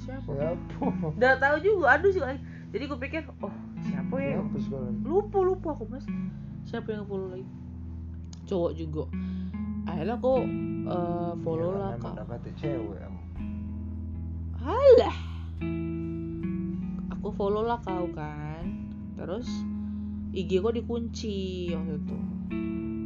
siapa 0.06 0.30
siapa 0.30 0.86
udah 1.18 1.32
tahu 1.42 1.56
juga 1.58 1.98
aduh 1.98 2.10
si 2.14 2.18
kok 2.22 2.30
lagi 2.30 2.40
jadi 2.70 2.82
aku 2.86 2.96
pikir 3.02 3.22
oh 3.42 3.54
siapa 3.82 4.14
ya 4.22 4.38
lupa 5.02 5.38
lupa 5.42 5.68
aku 5.74 5.84
mas 5.90 6.06
siapa 6.62 6.94
yang 6.94 7.04
follow 7.10 7.34
lagi 7.34 7.46
cowok 8.46 8.72
juga 8.78 9.04
akhirnya 9.86 10.14
aku 10.14 10.34
eh, 10.86 11.32
follow 11.42 11.70
Iya, 11.74 11.82
lah 11.82 11.90
kak 11.98 12.12
dapetnya 12.22 12.52
cewek 12.58 13.00
Halah. 14.66 15.14
Aku 17.14 17.30
follow 17.38 17.62
lah 17.62 17.78
kau 17.86 18.10
kan. 18.10 18.90
Terus 19.14 19.46
IG 20.34 20.58
kok 20.58 20.74
dikunci 20.74 21.70
waktu 21.70 22.02
itu. 22.02 22.18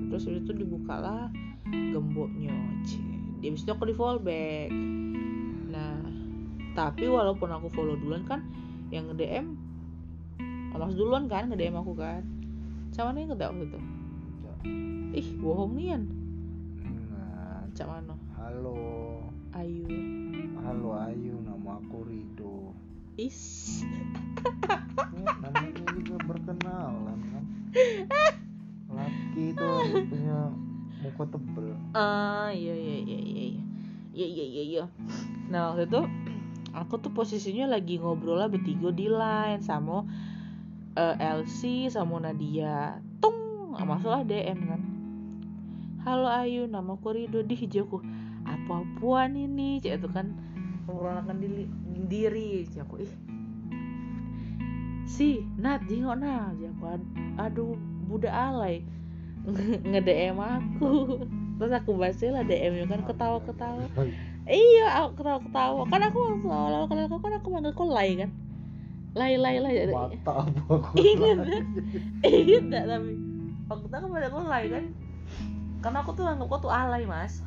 Terus 0.09 0.25
itu 0.25 0.52
dibuka 0.57 0.97
lah 0.97 1.28
gemboknya. 1.69 2.57
Cie. 2.88 3.21
Di 3.45 3.52
habis 3.52 3.61
itu 3.61 3.71
aku 3.76 3.92
di 3.92 3.92
follow 3.92 4.25
back. 4.25 4.73
Nah, 4.73 5.00
tapi 6.75 7.11
walaupun 7.11 7.50
aku 7.50 7.67
follow 7.73 7.97
duluan 7.99 8.23
kan 8.25 8.41
yang 8.91 9.11
nge-DM 9.11 9.57
Mas 10.81 10.97
duluan 10.97 11.29
kan 11.29 11.47
nge-DM 11.53 11.77
aku 11.77 11.93
kan. 11.93 12.25
Sama 12.91 13.12
nih 13.12 13.29
nggak 13.29 13.53
waktu 13.53 13.69
itu? 13.69 13.81
Ih, 15.12 15.29
bohong 15.37 15.77
nian. 15.77 16.09
Nah, 17.12 17.69
Cak 17.77 17.85
mana? 17.85 18.17
halo 18.41 19.21
Ayu. 19.53 19.87
halo 20.65 20.97
Ayu 20.97 21.39
nama 21.45 21.77
aku 21.79 22.03
Rido 22.09 22.75
Is. 23.21 23.85
ya, 25.12 25.23
namanya 25.45 25.85
juga 25.93 26.17
berkenalan 26.25 27.21
kan 27.31 27.45
laki 28.97 29.55
itu 29.55 29.69
punya 30.11 30.50
muka 31.05 31.25
tebel 31.31 31.77
Ah 31.95 32.49
iya 32.50 32.75
iya 32.75 32.97
iya 33.05 33.19
iya 33.21 33.39
iya 33.45 33.62
iya 34.11 34.27
iya 34.27 34.45
iya 34.50 34.62
iya. 34.65 34.85
Nah 35.53 35.71
waktu 35.77 35.87
itu 35.87 36.00
aku 36.75 37.03
tuh 37.03 37.11
posisinya 37.11 37.71
lagi 37.71 37.99
ngobrol 37.99 38.39
lah 38.39 38.49
bertiga 38.50 38.95
di 38.95 39.11
line 39.11 39.62
sama 39.62 40.07
eh, 40.95 41.17
Elsie 41.19 41.91
sama 41.91 42.23
Nadia. 42.23 42.99
Tung 43.19 43.75
masalah 43.75 44.27
DM 44.27 44.59
kan. 44.67 44.81
Halo 46.00 46.33
Ayu, 46.33 46.65
namaku 46.65 47.12
Rido 47.12 47.45
di 47.45 47.53
hijauku. 47.53 48.00
Apa-apaan 48.49 49.37
ini? 49.37 49.85
Cek 49.85 50.00
itu 50.00 50.09
kan 50.09 50.33
memperkenalkan 50.89 51.37
diri, 51.45 51.65
diri. 52.09 52.50
Cek 52.65 52.89
aku 52.89 53.05
ih. 53.05 53.12
Si, 55.05 55.45
Nat, 55.61 55.85
jengok 55.85 56.17
nah. 56.17 56.57
Cek 56.57 56.73
aku, 56.73 56.85
"Ad- 56.89 57.11
aduh, 57.37 57.77
budak 58.09 58.33
alay. 58.33 58.81
Nge-DM 59.93 60.41
aku. 60.41 61.21
Terus 61.61 61.73
aku 61.77 61.93
baca 62.00 62.27
lah 62.33 62.43
DM-nya 62.49 62.89
kan 62.89 63.05
ketawa-ketawa. 63.05 63.85
Iya, 64.50 64.87
aku 64.99 65.23
ketawa-ketawa. 65.23 65.83
Kan 65.87 66.02
aku 66.11 66.19
waktu 66.26 66.49
awal 66.50 66.83
kenal 66.90 67.07
kau 67.07 67.23
kan 67.23 67.33
aku 67.38 67.49
manggil 67.54 67.71
kau 67.71 67.87
Lai 67.87 68.19
kan. 68.19 68.30
Lai 69.14 69.38
Lai 69.38 69.62
Lai. 69.62 69.87
mata 69.90 70.47
apa 70.47 70.73
aku 70.75 70.99
Ingat 71.14 71.38
kan? 71.47 71.64
Ingat 72.26 72.87
tapi 72.87 73.11
waktu 73.71 73.87
itu 73.87 73.95
aku 73.95 74.09
manggil 74.11 74.30
kau 74.35 74.42
Lai 74.42 74.64
kan. 74.66 74.85
Karena 75.80 75.99
aku 76.02 76.11
tuh 76.19 76.26
anggap 76.26 76.50
kau 76.50 76.59
tuh 76.66 76.73
alay 76.75 77.07
mas. 77.07 77.47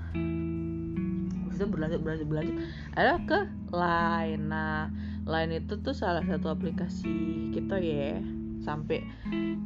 Terus 1.51 1.60
itu 1.60 1.65
berlanjut 1.67 2.00
berlanjut 2.00 2.27
berlanjut. 2.31 2.55
Ada 2.95 3.19
ke 3.27 3.39
Line. 3.75 4.43
Nah, 4.48 4.88
Line 5.27 5.60
itu 5.60 5.75
tuh 5.83 5.91
salah 5.91 6.24
satu 6.24 6.55
aplikasi 6.55 7.12
kita 7.51 7.83
ya. 7.83 8.15
Sampai 8.63 9.03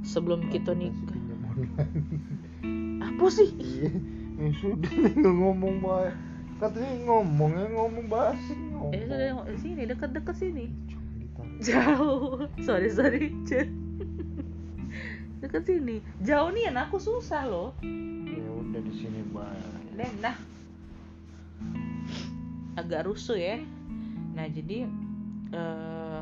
sebelum 0.02 0.50
kita 0.50 0.74
nikah. 0.74 1.22
Apa 2.98 3.26
sih? 3.30 3.54
Iya, 3.56 3.94
ya 4.42 4.50
sudah 4.58 4.94
ngomong 5.38 5.86
baik 5.86 6.27
katanya 6.58 6.94
ngomong 7.06 7.52
ya 7.54 7.66
ngomong 7.70 8.06
basi 8.10 8.54
ngomong. 8.74 8.94
Eh, 8.94 9.06
sudah 9.06 9.58
sini 9.62 9.82
dekat-dekat 9.86 10.36
sini. 10.38 10.66
Jauh. 11.62 12.46
Sorry 12.62 12.90
sorry 12.94 13.34
Cen. 13.46 13.70
dekat 15.38 15.70
sini. 15.70 16.02
Jauh 16.26 16.50
nih 16.50 16.74
an 16.74 16.82
aku 16.82 16.98
susah 16.98 17.46
loh. 17.46 17.74
Ya 18.26 18.50
udah 18.50 18.82
di 18.82 18.94
sini 18.94 19.22
dan 19.98 20.14
nah. 20.22 20.38
Agak 22.78 23.10
rusuh 23.10 23.38
ya. 23.38 23.58
Nah 24.38 24.46
jadi 24.50 24.86
eh 25.54 26.22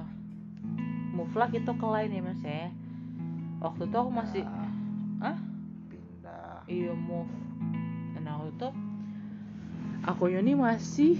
move 1.16 1.36
lah 1.36 1.48
kita 1.48 1.72
ke 1.76 1.88
lain 1.88 2.12
ya 2.16 2.22
mas 2.24 2.44
ya. 2.44 2.72
Waktu 3.64 3.88
itu 3.88 3.96
aku 3.96 4.12
masih 4.12 4.44
ah 5.24 5.40
pindah. 5.88 6.64
Iya 6.68 6.92
move. 6.96 7.32
Nah 8.20 8.40
waktu 8.40 8.52
itu 8.56 8.70
aku 10.06 10.30
ini 10.30 10.54
masih 10.54 11.18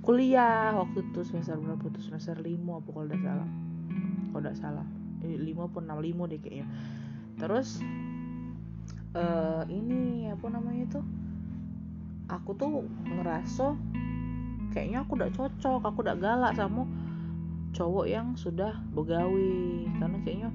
kuliah 0.00 0.72
waktu 0.72 1.04
itu 1.04 1.20
semester 1.20 1.60
berapa 1.60 1.84
tuh? 1.92 2.00
Semester 2.00 2.40
lima 2.40 2.80
apa 2.80 2.88
kalau 2.88 3.04
udah 3.04 3.20
salah. 3.20 3.48
Kalau 4.32 4.40
udah 4.40 4.56
salah. 4.56 4.86
Eh, 5.20 5.36
lima 5.36 5.68
pun 5.68 5.84
enam 5.84 6.00
lima 6.00 6.24
deh 6.24 6.40
kayaknya. 6.40 6.66
Terus 7.36 7.84
eh 9.12 9.62
ini 9.68 10.32
apa 10.32 10.48
namanya 10.48 11.00
tuh? 11.00 11.04
Aku 12.28 12.56
tuh 12.56 12.88
ngerasa 13.04 13.76
kayaknya 14.72 15.04
aku 15.04 15.16
udah 15.16 15.30
cocok 15.32 15.80
aku 15.80 15.98
udah 16.04 16.16
galak 16.16 16.52
sama 16.56 16.88
cowok 17.76 18.06
yang 18.08 18.32
sudah 18.32 18.80
begawi. 18.96 19.84
Karena 20.00 20.16
kayaknya 20.24 20.48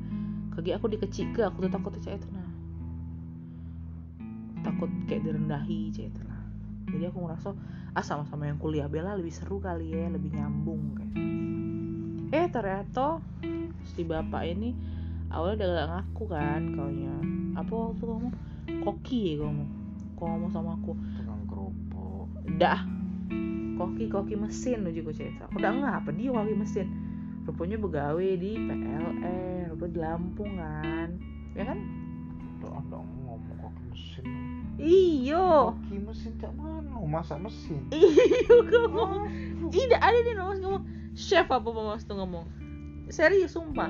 kaki 0.57 0.73
aku 0.73 0.89
dikecil 0.89 1.29
ke 1.33 1.45
aku 1.45 1.69
tuh 1.69 1.71
takut 1.77 1.93
cek 1.93 2.17
itu 2.17 2.27
nah. 2.33 2.49
Takut 4.65 4.89
kayak 5.05 5.29
direndahi 5.29 5.93
cek 5.93 6.09
itu 6.09 6.21
nah 6.25 6.32
jadi 6.89 7.09
aku 7.09 7.19
ngerasa 7.23 7.49
ah 7.93 8.05
sama-sama 8.05 8.49
yang 8.49 8.57
kuliah 8.57 8.89
bela 8.89 9.13
lebih 9.13 9.31
seru 9.31 9.61
kali 9.61 9.93
ya 9.93 10.09
lebih 10.09 10.33
nyambung 10.33 10.97
kayak. 10.97 11.15
Eh 12.33 12.45
ternyata 12.49 13.21
si 13.93 14.01
bapak 14.01 14.43
ini 14.49 14.73
awalnya 15.29 15.65
udah 15.65 15.69
gak 15.69 15.89
ngaku 15.93 16.23
kan 16.29 16.61
kaunya 16.73 17.15
apa 17.53 17.73
waktu 17.73 18.03
kamu 18.05 18.29
koki 18.81 19.37
ya 19.37 19.45
kamu 19.45 19.65
kau 20.17 20.25
ngomong 20.29 20.51
sama 20.53 20.79
aku? 20.79 20.95
Tukang 21.19 21.43
kerupuk. 21.45 22.27
Dah. 22.57 22.81
Koki 23.73 24.05
koki 24.07 24.37
mesin 24.37 24.85
uji 24.85 25.01
ku 25.01 25.11
cerita. 25.11 25.49
Udah 25.51 25.69
enggak 25.73 25.93
apa 26.05 26.09
dia 26.13 26.31
koki 26.31 26.55
mesin? 26.55 26.87
Rupanya 27.43 27.75
begawe 27.75 28.27
di 28.39 28.55
PLN 28.55 29.67
rupanya 29.73 29.91
di 29.91 29.99
Lampung 29.99 30.51
kan. 30.55 31.09
Ya 31.53 31.63
kan? 31.67 31.79
Ngomong 32.63 32.85
koki 32.87 33.03
mesin. 33.03 33.12
Iyo. 34.83 35.71
Koki 35.79 35.97
mesin 36.03 36.31
cak 36.37 36.51
mana? 36.59 36.99
Masak 36.99 37.39
mesin. 37.39 37.87
iyo 37.95 38.55
kamu. 38.67 39.03
tidak 39.71 40.01
ada 40.03 40.17
dia 40.19 40.43
mas 40.43 40.59
ngomong 40.59 40.83
chef 41.15 41.47
apa 41.47 41.69
mas 41.71 42.03
tuh 42.03 42.19
ngomong? 42.19 42.45
Serius 43.07 43.55
sumpah. 43.55 43.87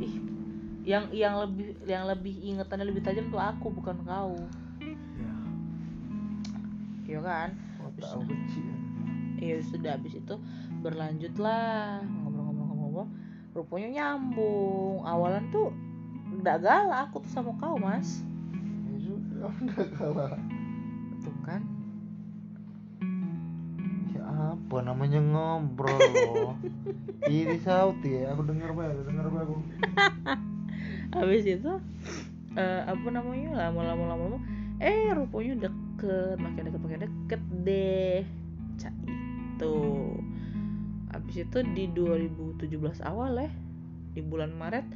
Ih 0.00 0.14
yang 0.84 1.08
yang 1.12 1.34
lebih 1.40 1.76
yang 1.84 2.04
lebih 2.08 2.34
ingetannya 2.40 2.88
lebih 2.88 3.02
tajam 3.04 3.32
tuh 3.32 3.40
aku 3.40 3.72
bukan 3.72 3.96
kau. 4.04 4.36
Ya, 4.80 5.34
iya 7.08 7.20
kan? 7.20 7.48
Otak 7.80 8.08
aku 8.20 8.22
kecil. 8.28 8.66
ya 9.40 9.56
sudah. 9.64 9.96
Habis 9.96 10.20
itu 10.20 10.34
berlanjut 10.84 11.34
lah 11.40 12.04
ngobrol-ngobrol-ngobrol 12.04 13.08
rupanya 13.56 13.88
nyambung. 13.88 15.04
Awalan 15.04 15.48
tuh 15.48 15.72
nggak 16.30 16.62
galak 16.62 17.10
aku 17.10 17.20
tuh 17.26 17.32
sama 17.34 17.52
kau 17.58 17.76
mas 17.76 18.22
Udah 19.40 19.86
kalah. 19.96 20.32
tuh 21.20 21.36
kan 21.44 21.62
Ya 24.12 24.24
apa 24.56 24.76
namanya 24.84 25.20
ngobrol 25.20 25.96
loh. 25.96 26.52
Ini 27.28 27.60
sauti 27.60 28.20
ya, 28.20 28.32
aku 28.32 28.48
denger 28.48 28.72
banget, 28.72 29.04
denger 29.04 29.26
banget 29.28 29.48
aku. 29.48 29.56
habis 31.10 31.42
itu 31.42 31.72
eh, 32.54 32.82
apa 32.86 33.08
namanya 33.10 33.66
lama-lama 33.66 34.14
lama-lama 34.14 34.38
eh 34.78 35.10
rupanya 35.10 35.68
deket 35.68 36.36
makin 36.38 36.62
deket 36.70 36.80
makin 36.80 37.00
deket 37.04 37.42
deh 37.66 38.22
cak 38.78 38.94
itu 39.04 39.76
habis 41.10 41.36
itu 41.42 41.58
di 41.74 41.84
2017 41.92 43.02
awal 43.02 43.36
ya 43.36 43.50
di 44.14 44.22
bulan 44.22 44.54
Maret 44.54 44.86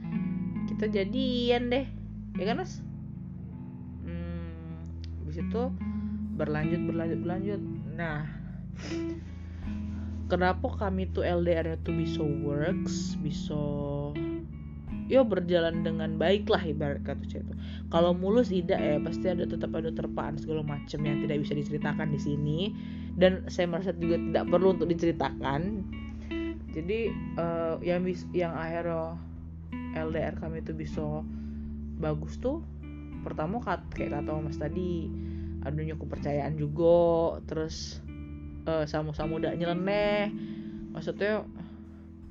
kita 0.70 0.88
jadian 0.88 1.68
deh 1.68 1.86
ya 2.38 2.44
kan 2.48 2.62
mas 2.62 2.80
habis 5.35 5.50
itu 5.50 5.62
berlanjut 6.38 6.81
berlanjut 6.87 7.19
berlanjut. 7.26 7.61
Nah 7.99 8.23
kenapa 10.31 10.67
kami 10.79 11.11
tuh 11.11 11.26
LDR 11.26 11.75
tuh 11.83 11.91
bisa 11.91 12.23
works 12.23 13.19
bisa 13.19 13.59
yo 15.11 15.21
berjalan 15.26 15.83
dengan 15.83 16.17
baik 16.17 16.49
lah 16.49 16.64
ibarat 16.64 17.05
kata 17.05 17.29
itu 17.29 17.55
kalau 17.93 18.17
mulus 18.17 18.49
tidak 18.49 18.81
ya 18.81 18.97
pasti 19.03 19.26
ada 19.29 19.45
tetap 19.45 19.75
ada 19.75 19.93
terpaan 19.93 20.38
segala 20.38 20.64
macam 20.64 21.03
yang 21.03 21.19
tidak 21.26 21.43
bisa 21.43 21.59
diceritakan 21.59 22.14
di 22.14 22.21
sini. 22.23 22.61
Dan 23.14 23.47
saya 23.50 23.67
merasa 23.67 23.91
juga 23.95 24.19
tidak 24.19 24.45
perlu 24.50 24.75
untuk 24.79 24.91
diceritakan. 24.91 25.83
Jadi 26.71 27.11
eh, 27.14 27.75
yang 27.83 28.07
bis 28.07 28.23
yang 28.31 28.55
akhirnya 28.55 29.19
LDR 29.99 30.35
kami 30.38 30.62
itu 30.62 30.75
bisa 30.75 31.23
bagus 31.99 32.38
tuh 32.38 32.62
pertama 33.25 33.57
kat, 33.64 33.81
kayak 33.97 34.21
kata 34.21 34.37
mas 34.37 34.61
tadi 34.61 35.09
adanya 35.64 35.97
kepercayaan 35.99 36.54
juga. 36.54 37.40
Terus 37.49 38.00
eh, 38.68 38.87
sama-sama 38.87 39.40
udah 39.40 39.52
nyeleneh. 39.56 40.30
Maksudnya 40.94 41.44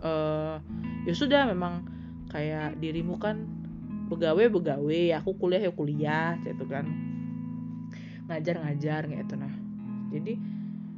eh 0.04 0.56
ya 1.04 1.13
sudah 1.16 1.48
memang 1.48 1.88
kayak 2.32 2.80
dirimu 2.80 3.20
kan 3.20 3.46
begawe 4.08 4.43
begawe 4.52 5.02
aku 5.19 5.32
kuliah 5.36 5.62
ya 5.63 5.72
kuliah 5.74 6.30
gitu 6.46 6.63
kan. 6.69 6.86
Ngajar 8.30 8.56
ngajar 8.63 9.02
gitu 9.10 9.34
nah. 9.36 9.54
Jadi 10.13 10.38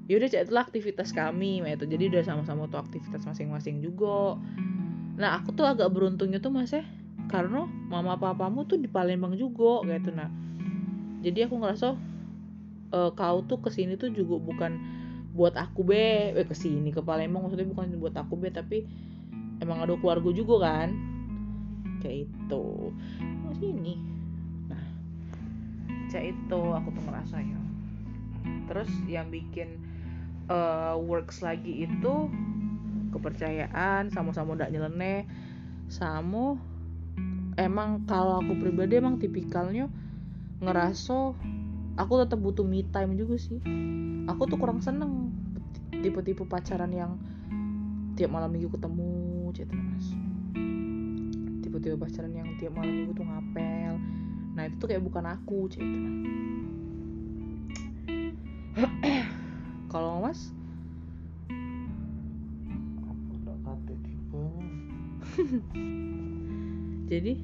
yaudah 0.05 0.29
cak 0.29 0.45
itulah 0.45 0.63
aktivitas 0.69 1.09
kami 1.17 1.65
itu 1.65 1.85
jadi 1.89 2.03
udah 2.13 2.21
sama-sama 2.21 2.69
tuh 2.69 2.81
aktivitas 2.81 3.25
masing-masing 3.25 3.81
juga. 3.81 4.37
Nah 5.17 5.41
aku 5.41 5.55
tuh 5.57 5.65
agak 5.65 5.89
beruntungnya 5.89 6.37
tuh 6.37 6.53
mas 6.53 6.69
ya 6.69 6.85
karena 7.25 7.65
mama 7.89 8.13
papamu 8.21 8.69
tuh 8.69 8.77
di 8.77 8.85
Palembang 8.85 9.33
juga 9.33 9.81
gitu 9.89 10.13
nah. 10.13 10.29
Jadi 11.25 11.49
aku 11.49 11.57
ngerasa 11.57 11.97
eh, 12.93 13.11
kau 13.13 13.37
tuh 13.45 13.61
ke 13.61 13.69
sini 13.73 13.95
tuh 13.95 14.11
juga 14.11 14.37
bukan 14.37 14.71
buat 15.31 15.55
aku 15.57 15.81
be. 15.85 16.35
Eh, 16.35 16.47
ke 16.47 16.55
sini 16.57 16.91
ke 16.91 17.01
Palembang 17.01 17.45
maksudnya 17.47 17.67
bukan 17.69 17.95
buat 17.97 18.15
aku 18.17 18.37
be 18.37 18.49
tapi 18.53 18.85
emang 19.63 19.81
ada 19.81 19.95
keluarga 19.97 20.29
juga 20.35 20.69
kan? 20.69 20.93
Kayak 22.03 22.29
itu. 22.29 22.65
Sini. 23.55 23.95
Nah 24.67 24.95
kayak 26.15 26.31
itu 26.31 26.61
aku 26.71 26.87
tuh 26.95 27.03
ngerasa 27.11 27.37
ya 27.43 27.59
terus 28.71 28.87
yang 29.11 29.27
bikin 29.27 29.83
eh, 30.47 30.95
works 30.95 31.43
lagi 31.43 31.83
itu 31.83 32.31
kepercayaan 33.11 34.11
sama-sama 34.11 34.55
udah 34.55 34.71
nyeleneh 34.71 35.27
sama 35.91 36.55
emang 37.59 38.03
kalau 38.07 38.39
aku 38.39 38.55
pribadi 38.59 38.99
emang 38.99 39.19
tipikalnya 39.19 39.91
ngerasa 40.63 41.35
aku 41.95 42.13
tetap 42.23 42.39
butuh 42.39 42.63
me 42.67 42.83
time 42.87 43.15
juga 43.15 43.35
sih. 43.39 43.59
Aku 44.29 44.47
tuh 44.47 44.59
kurang 44.59 44.79
seneng 44.83 45.31
tipe-tipe 46.05 46.45
pacaran 46.45 46.91
yang 46.93 47.17
tiap 48.15 48.31
malam 48.31 48.53
minggu 48.53 48.71
ketemu 48.71 49.51
gitu 49.51 49.75
mas 49.75 50.07
tipe-tipe 51.65 51.99
pacaran 51.99 52.31
yang 52.31 52.47
tiap 52.55 52.71
malam 52.71 52.93
minggu 52.93 53.11
tuh 53.19 53.27
ngapel. 53.27 53.99
Nah 54.55 54.63
itu 54.69 54.75
tuh 54.79 54.87
kayak 54.87 55.03
bukan 55.03 55.25
aku 55.27 55.67
gitu 55.73 55.83
kalau 59.91 60.23
mas? 60.23 60.55
Jadi 67.11 67.35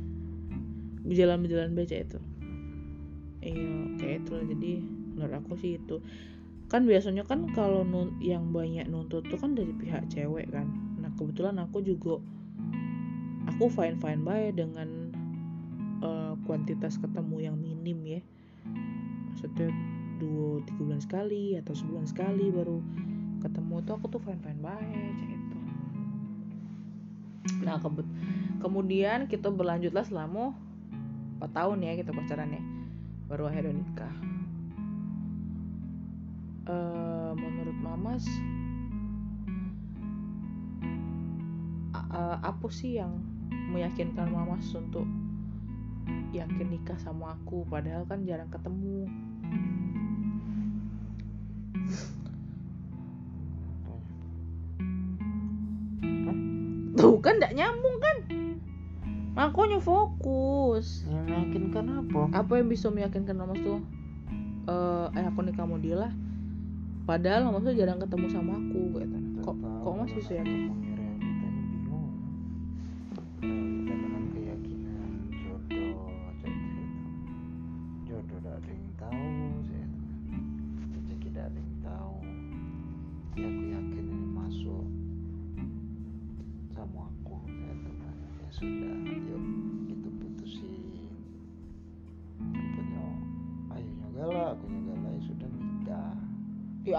berjalan-berjalan 1.04 1.76
baca 1.76 1.96
itu 2.00 2.20
iya 3.42 3.98
kayak 3.98 4.26
itu 4.26 4.34
jadi 4.56 4.72
menurut 5.18 5.36
aku 5.42 5.54
sih 5.60 5.78
itu. 5.78 6.00
Kan 6.72 6.88
biasanya 6.88 7.28
kan 7.28 7.52
kalau 7.52 7.84
yang 8.24 8.56
banyak 8.56 8.88
nuntut 8.88 9.28
tuh 9.28 9.36
kan 9.36 9.58
dari 9.58 9.76
pihak 9.76 10.08
cewek 10.08 10.48
kan. 10.50 10.70
Nah 11.02 11.12
kebetulan 11.20 11.60
aku 11.60 11.84
juga 11.84 12.22
aku 13.50 13.68
fine 13.68 14.00
fine 14.00 14.24
baik 14.24 14.56
dengan 14.56 14.90
eh, 16.00 16.34
kuantitas 16.48 16.96
ketemu 17.02 17.38
yang 17.52 17.56
minim 17.60 18.00
ya. 18.08 18.22
Maksudnya 19.34 19.70
dua 20.22 20.62
tiga 20.70 20.82
bulan 20.86 21.02
sekali 21.02 21.58
atau 21.58 21.74
sebulan 21.74 22.06
sekali 22.06 22.54
baru 22.54 22.78
ketemu 23.42 23.76
tuh 23.82 23.94
aku 23.98 24.06
tuh 24.14 24.22
fine 24.22 24.38
fine 24.38 24.62
baik 24.62 25.18
itu 25.26 25.58
nah 27.66 27.82
kebet 27.82 28.06
kemudian 28.62 29.26
kita 29.26 29.50
berlanjutlah 29.50 30.06
selama 30.06 30.54
4 31.42 31.50
tahun 31.58 31.78
ya 31.82 31.98
kita 31.98 32.14
pacaran 32.14 32.54
ya 32.54 32.62
baru 33.32 33.48
akhirnya 33.48 33.80
nikah. 33.80 34.16
Eh, 36.68 37.32
menurut 37.40 37.78
mamas 37.80 38.28
a- 41.96 42.12
eh, 42.12 42.38
apa 42.44 42.68
sih 42.68 43.00
yang 43.00 43.24
meyakinkan 43.72 44.28
mamas 44.36 44.68
untuk 44.76 45.08
yakin 46.36 46.68
nikah 46.76 47.00
sama 47.00 47.40
aku? 47.40 47.64
Padahal 47.72 48.04
kan 48.04 48.28
jarang 48.28 48.52
ketemu. 48.52 49.08
Tuh 57.00 57.16
kan 57.24 57.40
tidak 57.40 57.56
nyambung. 57.56 57.91
kan 57.91 57.91
makanya 59.42 59.80
fokus. 59.82 61.02
Yang 61.10 61.26
meyakinkan 61.26 61.86
apa? 62.06 62.22
apa 62.38 62.54
yang 62.62 62.68
bisa 62.70 62.94
meyakinkan 62.94 63.34
mamas 63.34 63.58
tuh? 63.66 63.82
Eh 64.70 65.08
eh 65.18 65.26
aku 65.26 65.42
nikah 65.42 65.66
sama 65.66 65.82
dia 65.82 65.98
lah. 65.98 66.12
Padahal 67.10 67.50
mamas 67.50 67.66
tuh 67.66 67.74
jarang 67.74 67.98
ketemu 67.98 68.28
sama 68.30 68.62
aku 68.62 69.02
gitu. 69.02 69.18
Kok 69.42 69.56
kok 69.58 69.94
mas 69.98 70.14
bisa 70.14 70.32
yakin? 70.38 70.70
Ngomongin 70.70 70.91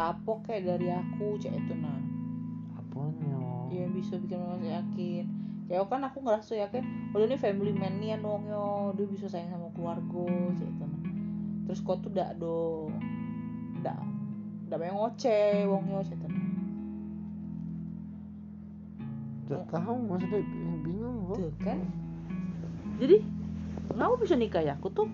ya 0.03 0.19
apa 0.19 0.33
kayak 0.43 0.63
dari 0.67 0.91
aku 0.91 1.39
cek 1.39 1.55
itu 1.55 1.75
nah. 1.79 2.03
Apanya? 2.75 3.71
ya 3.71 3.87
bisa 3.95 4.19
bikin 4.19 4.43
mamas 4.43 4.67
yakin. 4.67 5.25
Kayak 5.71 5.87
kan 5.87 6.03
aku 6.03 6.19
ngerasa 6.27 6.59
yakin 6.59 7.15
udah 7.15 7.27
ini 7.31 7.39
family 7.39 7.71
man 7.71 8.03
nih 8.03 8.19
yo. 8.19 8.91
Dia 8.99 9.07
bisa 9.07 9.31
sayang 9.31 9.55
sama 9.55 9.71
keluarga 9.79 10.27
cek 10.59 10.67
itu 10.67 10.83
nah. 10.83 11.03
Terus 11.71 11.81
kok 11.87 12.03
tuh 12.03 12.11
dak 12.11 12.35
do 12.43 12.91
dak 13.87 14.03
damai 14.67 14.91
ngoceh 14.91 15.71
wongnya 15.71 16.03
cetana 16.03 16.41
Gak 19.53 19.69
tahu 19.69 19.97
maksudnya 20.09 20.41
bingung 20.83 21.31
kok 21.31 21.39
tuh 21.47 21.55
kan. 21.63 21.79
Jadi 22.99 23.23
ngapa 23.95 24.15
bisa 24.19 24.35
nikah 24.35 24.67
ya 24.67 24.75
aku 24.75 24.91
tuh? 24.91 25.07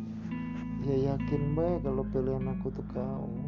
Ya 0.88 1.12
yakin 1.12 1.52
baik 1.52 1.84
kalau 1.84 2.06
pilihan 2.08 2.48
aku 2.56 2.72
tuh 2.72 2.86
kau 2.94 3.47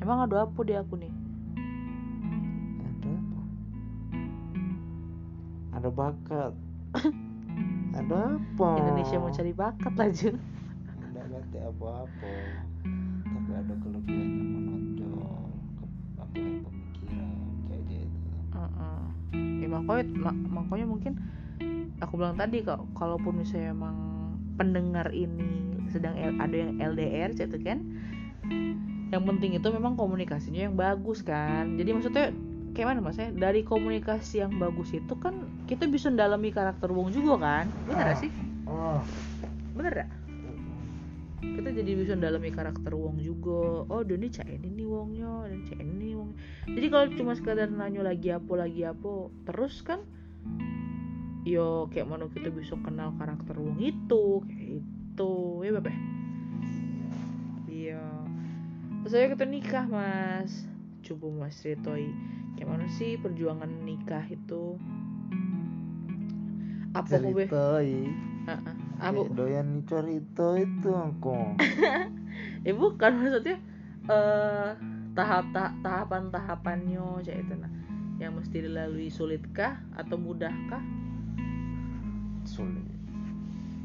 emang 0.00 0.18
ada 0.26 0.48
apa 0.48 0.60
di 0.64 0.74
aku 0.74 0.94
nih? 0.96 1.12
Ada 2.80 3.10
apa? 3.12 3.40
Ada 5.76 5.88
bakat. 5.88 6.52
Ada 8.00 8.38
apa? 8.38 8.70
Indonesia 8.78 9.16
mau 9.18 9.34
cari 9.34 9.52
bakat 9.52 9.92
lah 9.98 10.08
Jun 10.14 10.38
Nggak 11.10 11.26
ngerti 11.26 11.58
apa-apa. 11.58 12.32
Tapi 13.26 13.50
ada 13.50 13.74
kelebihannya 13.82 14.44
menonjol 14.46 15.14
ke 15.74 15.84
apa 16.22 16.34
yang 16.38 16.56
pemikiran 16.62 17.34
kayak 17.66 17.82
gitu. 17.90 18.28
Heeh. 18.54 19.02
Ya, 19.58 19.66
makanya 19.66 20.04
ma- 20.22 20.40
makanya 20.62 20.86
mungkin 20.86 21.12
aku 21.98 22.14
bilang 22.14 22.38
tadi 22.38 22.62
kok 22.62 22.80
kalaupun 22.94 23.42
misalnya 23.42 23.74
emang 23.74 23.96
pendengar 24.54 25.10
ini 25.10 25.82
sedang 25.90 26.14
L- 26.14 26.38
ada 26.38 26.56
yang 26.56 26.78
LDR 26.78 27.34
gitu 27.34 27.58
kan 27.58 27.82
yang 29.10 29.22
penting 29.26 29.58
itu 29.58 29.68
memang 29.70 29.98
komunikasinya 29.98 30.70
yang 30.70 30.74
bagus 30.78 31.22
kan. 31.26 31.74
Jadi 31.74 31.90
maksudnya 31.90 32.26
kayak 32.74 32.86
mana 32.94 33.00
mas 33.02 33.18
ya? 33.18 33.30
Dari 33.34 33.66
komunikasi 33.66 34.42
yang 34.46 34.54
bagus 34.58 34.94
itu 34.94 35.14
kan 35.18 35.46
kita 35.66 35.90
bisa 35.90 36.10
mendalami 36.10 36.54
karakter 36.54 36.90
wong 36.90 37.10
juga 37.10 37.38
kan? 37.42 37.64
Bener 37.90 38.14
gak 38.14 38.18
sih? 38.22 38.30
Oh. 38.70 39.02
Bener 39.74 40.06
gak 40.06 40.10
kita 41.40 41.72
jadi 41.72 41.92
bisa 41.96 42.12
mendalami 42.16 42.52
karakter 42.52 42.92
wong 42.92 43.16
juga. 43.20 43.88
Oh 43.88 44.04
dia 44.04 44.16
ini 44.20 44.28
cak 44.28 44.48
ini 44.48 44.68
nih 44.76 44.86
wongnya 44.88 45.48
dan 45.48 45.60
cak 45.64 45.78
ini 45.80 45.92
nih 46.00 46.12
wong 46.16 46.30
jadi 46.68 46.86
kalau 46.92 47.06
cuma 47.16 47.32
sekadar 47.36 47.68
nanya 47.72 48.02
lagi 48.04 48.28
apa 48.32 48.52
lagi 48.56 48.82
apa 48.84 49.32
terus 49.48 49.80
kan 49.80 50.00
yo 51.48 51.88
kayak 51.88 52.08
mana 52.08 52.28
kita 52.28 52.52
bisa 52.52 52.76
kenal 52.84 53.16
karakter 53.16 53.56
wong 53.56 53.80
itu 53.80 54.44
kayak 54.44 54.84
itu 54.84 55.32
ya 55.64 55.70
bapak 55.80 55.96
terus 59.02 59.12
saya 59.16 59.26
kita 59.32 59.44
nikah 59.48 59.84
mas. 59.88 60.68
Coba 61.04 61.26
mas 61.46 61.56
ceritoi 61.60 62.10
kayak 62.56 62.68
mana 62.68 62.86
sih 62.92 63.16
perjuangan 63.16 63.70
nikah 63.88 64.24
itu? 64.28 64.76
Apa 66.92 67.16
apa 67.16 67.46
Kayak 69.00 69.32
doyan 69.32 69.68
cerita 69.88 70.60
itu 70.60 70.90
aku. 70.92 71.36
Ya 72.60 72.76
bukan 72.76 73.24
maksudnya 73.24 73.56
eh 74.04 74.70
tahap 75.16 75.48
tahap 75.52 75.74
tahapan 75.80 76.22
tahapannya 76.28 77.24
cak 77.24 77.36
itu 77.40 77.54
nah 77.56 77.72
yang 78.20 78.36
mesti 78.36 78.60
dilalui 78.60 79.08
sulitkah 79.08 79.80
atau 79.96 80.20
mudahkah? 80.20 80.84
Sulit. 82.44 82.84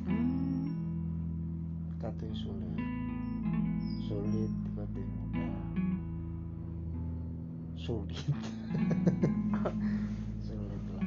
Hmm. 0.06 0.76
katanya 2.04 2.36
sulit 2.36 2.56
sulit 2.56 2.65
sulit. 7.86 8.18
Sulit 10.50 10.84
lah. 10.98 11.06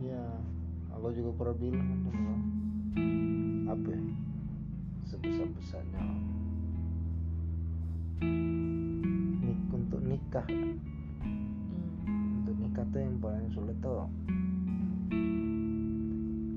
Ya 0.00 0.24
aku 0.96 1.12
juga 1.12 1.30
pernah 1.36 1.56
bilang 1.60 1.90
apa 3.68 3.88
ya 3.88 4.04
sebesar 5.08 5.48
besarnya 5.56 6.00
nik 9.40 9.60
untuk 9.72 10.00
nikah. 10.04 10.44
Hmm. 10.44 10.76
untuk 12.42 12.56
nikah 12.56 12.84
tuh 12.92 13.00
yang 13.00 13.16
paling 13.20 13.48
sulit 13.52 13.76
tuh 13.80 14.08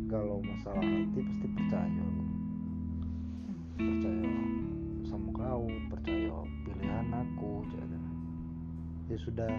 kalau 0.07 0.39
masalah 0.43 0.83
hati 0.83 1.19
pasti 1.19 1.47
percaya 1.51 2.03
ya 9.05 9.17
sudah 9.19 9.51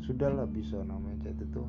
sudahlah 0.00 0.46
bisa 0.46 0.80
namanya 0.82 1.28
jadi 1.28 1.44
tuh 1.50 1.68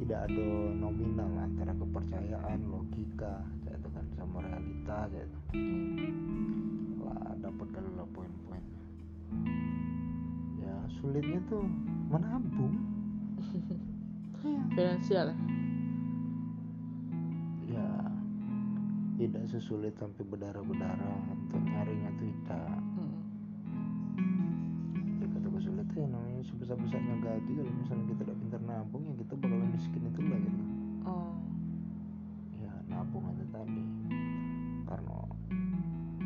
tidak 0.00 0.32
ada 0.32 0.46
nominal 0.72 1.28
antara 1.36 1.76
kepercayaan 1.76 2.60
logika 2.64 3.44
jadi 3.62 3.88
kan 3.90 4.06
sama 4.16 4.40
realita 4.40 4.98
jadi 5.08 5.36
Hmm. 5.50 7.02
lah 7.02 7.34
dapat 7.36 7.68
kalau 7.70 8.06
poin-poin 8.10 8.64
ya 10.58 10.74
sulitnya 10.96 11.40
tuh 11.46 11.64
menabung 12.08 12.74
Iya. 14.40 14.62
finansial 14.72 15.36
ya 17.66 17.88
tidak 19.16 19.44
sesulit 19.46 19.92
sampai 20.00 20.24
berdarah-berdarah 20.24 21.16
untuk 21.28 21.60
nyarinya 21.60 22.08
tuh 22.16 22.24
tidak 22.24 22.72
Hmm. 22.96 23.09
Tuh 25.90 26.00
yang 26.06 26.12
namanya 26.14 26.42
sebesar-besarnya 26.46 27.14
gaji 27.20 27.50
kalau 27.58 27.72
misalnya 27.78 28.04
kita 28.10 28.22
tidak 28.22 28.36
pintar 28.38 28.62
nabung 28.62 29.02
ya 29.10 29.14
kita 29.18 29.34
bakalan 29.38 29.68
miskin 29.74 30.02
itu 30.06 30.20
lah 30.22 30.38
gitu? 30.38 30.62
Oh. 31.06 31.34
Ya 32.62 32.72
nabung 32.86 33.24
aja 33.30 33.44
tadi 33.50 33.82
karena 34.86 35.18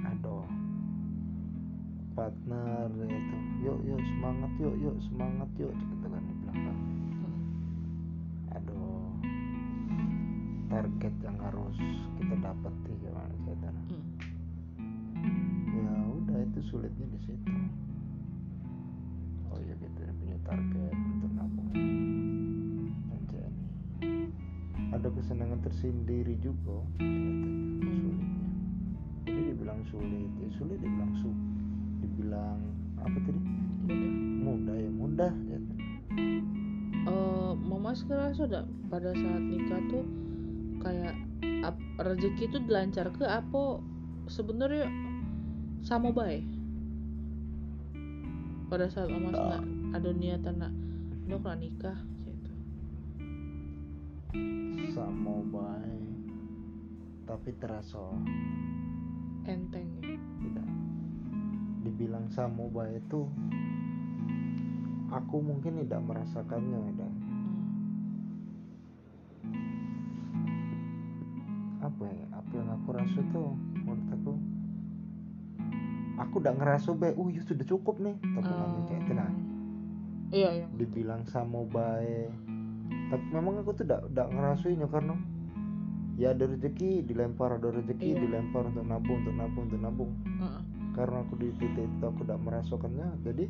ada 0.05 0.37
partner 2.15 2.89
ya 2.95 3.19
tuh 3.29 3.43
yuk 3.65 3.79
yuk 3.89 4.01
semangat 4.05 4.53
yuk 4.61 4.75
yuk 4.79 4.97
semangat 5.09 5.51
yuk 5.57 5.73
gitu 5.73 5.95
kan 6.05 6.23
di 6.23 6.35
belakang. 6.45 6.81
Ada 8.55 8.81
target 10.71 11.15
yang 11.25 11.39
harus 11.41 11.77
kita 12.21 12.35
dapat 12.39 12.75
gimana 12.85 13.83
Hmm. 13.95 14.03
ya 15.71 15.95
udah 16.11 16.39
itu 16.43 16.61
sulitnya 16.69 17.07
di 17.15 17.19
situ 17.25 17.55
ya 19.85 19.89
kita 19.93 20.13
punya 20.17 20.39
target 20.49 20.97
untuk 20.97 21.31
nabung. 21.37 21.69
Dan 23.29 23.53
ada 24.95 25.09
kesenangan 25.11 25.61
tersendiri 25.61 26.35
juga 26.41 26.81
gitu, 26.97 27.29
sulitnya. 27.93 28.49
Jadi 29.29 29.41
dibilang 29.53 29.81
sulit 29.93 30.31
ya 30.41 30.49
sulit 30.57 30.79
dibilang 30.81 31.13
su 31.21 31.31
dibilang 32.01 32.61
apa 33.03 33.19
tadi? 33.21 33.41
Mudah. 33.85 34.13
mudah 34.41 34.77
ya 34.81 34.91
mudah 34.97 35.33
gitu. 35.45 35.73
Eh, 37.05 37.53
mama 37.61 37.93
sekarang 37.93 38.33
sudah 38.33 38.65
pada 38.89 39.13
saat 39.13 39.43
nikah 39.45 39.83
tuh 39.93 40.05
kayak 40.81 41.15
ap- 41.69 41.91
rezeki 42.01 42.49
itu 42.49 42.59
dilancar 42.65 43.13
ke 43.13 43.29
apa? 43.29 43.83
Sebenarnya 44.31 44.89
sama 45.85 46.17
baik 46.17 46.64
pada 48.75 48.91
saat 48.91 49.07
Tak. 49.07 49.23
nak 49.31 49.63
ada 49.95 50.11
niatan 50.11 50.59
nak 50.59 50.75
nak 51.31 51.55
nikah 51.63 51.95
gitu. 52.27 52.51
Sama 54.91 55.47
baik 55.47 56.27
tapi 57.23 57.55
terasa. 57.63 58.03
Enteng 59.47 59.87
ya. 60.03 60.19
Tidak 60.19 60.69
dibilang 61.87 62.27
sama 62.35 62.67
baik 62.67 62.99
itu 62.99 63.31
aku 65.15 65.37
mungkin 65.39 65.87
tidak 65.87 66.03
merasakannya 66.03 66.81
tidak 66.91 67.13
Hmm. 69.45 69.61
apa 71.85 72.05
ya? 72.09 72.27
Apa 72.33 72.53
yang 72.57 72.71
aku 72.75 72.89
rasa 72.97 73.21
tuh 73.31 73.53
menurut 73.85 74.09
aku 74.09 74.33
aku 76.25 76.41
udah 76.41 76.53
ngerasa 76.53 76.89
baik 76.93 77.15
oh 77.15 77.29
ya 77.29 77.41
sudah 77.41 77.63
cukup 77.63 77.97
nih 77.99 78.17
tapi 78.19 78.49
namanya 78.49 78.85
kayak 78.87 79.01
itu 79.01 79.13
nah 79.13 79.31
iya 80.31 80.49
iya 80.55 80.67
dibilang 80.73 81.23
sama 81.25 81.63
baik 81.65 82.33
tapi 83.09 83.25
memang 83.31 83.61
aku 83.61 83.71
tuh 83.73 83.85
udah 83.85 84.01
udah 84.09 84.27
ngerasainnya 84.29 84.89
karena 84.89 85.15
ya 86.15 86.31
ada 86.31 86.47
rezeki 86.47 87.05
dilempar 87.05 87.59
ada 87.59 87.69
rezeki 87.71 88.15
Iya. 88.15 88.23
dilempar 88.23 88.67
untuk 88.67 88.85
nabung 88.85 89.19
untuk 89.21 89.35
nabung 89.35 89.65
untuk 89.67 89.81
nabung 89.81 90.11
Heeh. 90.39 90.63
karena 90.93 91.17
aku 91.21 91.35
di 91.37 91.49
titik 91.59 91.87
itu 91.87 92.05
aku 92.05 92.21
udah 92.23 92.39
merasakannya 92.39 93.09
jadi 93.23 93.45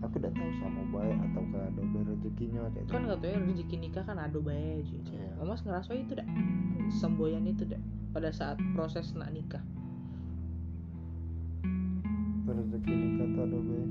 aku 0.00 0.16
udah 0.16 0.32
tahu 0.32 0.50
sama 0.56 0.82
baik 0.90 1.16
atau 1.28 1.42
ada 1.44 1.68
baik 1.76 2.04
rezekinya 2.08 2.60
kayak 2.68 2.84
gitu. 2.84 2.92
kan 2.92 3.02
katanya 3.04 3.38
rezeki 3.44 3.76
nikah 3.76 4.04
kan 4.04 4.16
ado 4.16 4.40
bae 4.40 4.80
gitu. 4.80 5.12
Iya. 5.12 5.28
Mas 5.44 5.60
ngerasa 5.60 5.90
itu 5.92 6.12
dak 6.16 6.28
semboyan 6.90 7.44
itu 7.44 7.68
dak 7.68 7.80
pada 8.10 8.32
saat 8.32 8.56
proses 8.72 9.12
nak 9.12 9.28
nikah. 9.30 9.60
Rezeki 12.54 12.92
ada 13.38 13.58
baik 13.58 13.90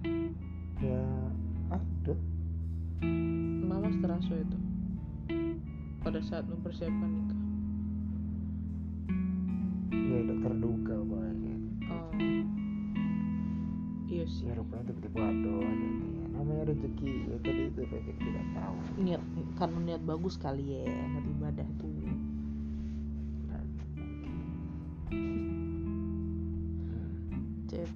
Hmm. 0.00 0.32
ya 0.80 1.02
ada. 1.68 2.14
Mama 3.60 3.92
terasa 4.00 4.32
itu. 4.32 4.58
Pada 6.00 6.20
saat 6.24 6.48
mempersiapkan 6.48 7.10
nikah. 7.10 7.40
ya 9.90 10.16
udah 10.26 10.38
terduga 10.42 10.96
baik 11.06 11.60
Oh. 11.86 12.10
waduh 15.54 15.94
namanya 16.34 16.74
rezeki 16.74 17.30
ya 17.30 17.36
tadi 17.46 17.62
itu 17.70 17.82
tidak 18.18 18.46
tahu. 18.56 18.74
Niat 18.98 19.22
karena 19.54 19.78
niat 19.86 20.02
bagus 20.02 20.34
kali 20.34 20.64
ya 20.66 20.82
niat 20.88 21.26
ibadah 21.30 21.68
tuh 21.78 21.90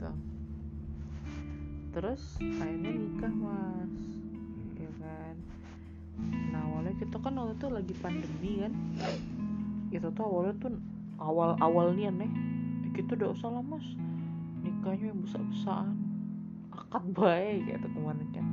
cerita 0.04 0.12
terus 1.94 2.22
akhirnya 2.42 2.90
nikah 2.90 3.30
mas. 3.30 3.86
Hmm, 3.86 4.74
ya 4.74 4.90
kan? 4.98 5.36
Nah 6.50 6.60
awalnya 6.66 6.94
kita 6.98 7.16
kan 7.22 7.38
waktu 7.38 7.54
itu 7.54 7.66
lagi 7.70 7.94
pandemi 8.02 8.52
kan? 8.66 8.72
Itu 9.94 10.10
tuh 10.10 10.26
awalnya 10.26 10.58
tuh 10.58 10.74
awal 11.22 11.54
awalnya 11.62 12.10
nih 12.10 12.30
kita 12.98 13.14
udah 13.14 13.30
usah 13.30 13.46
lah 13.54 13.62
mas. 13.62 13.86
Nikahnya 14.66 15.14
yang 15.14 15.22
besar 15.22 15.46
besaran 15.46 15.94
akad 16.74 17.04
baik 17.14 17.62
gitu 17.62 17.86
kemarin 17.94 18.26
kan. 18.34 18.46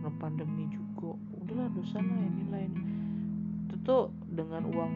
Karena 0.00 0.10
pandemi 0.16 0.64
juga. 0.72 1.12
Udahlah 1.44 1.68
dosa 1.76 2.00
lah 2.00 2.24
ini. 2.24 2.72
Itu 3.68 3.76
tuh 3.84 4.08
dengan 4.32 4.64
uang 4.64 4.92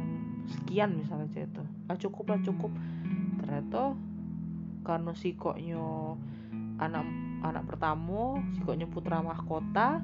sekian 0.49 0.97
misalnya 0.97 1.29
cerita. 1.29 1.61
Ah 1.93 1.97
cukup 2.01 2.33
lah 2.33 2.41
cukup. 2.41 2.73
Ternyata 3.37 3.93
karena 4.83 5.15
si 5.15 5.35
koknya 5.39 5.83
anak 6.83 7.07
anak 7.43 7.65
pertama 7.67 8.39
si 8.55 8.61
koknya 8.63 8.87
putra 8.91 9.23
mahkota 9.23 10.03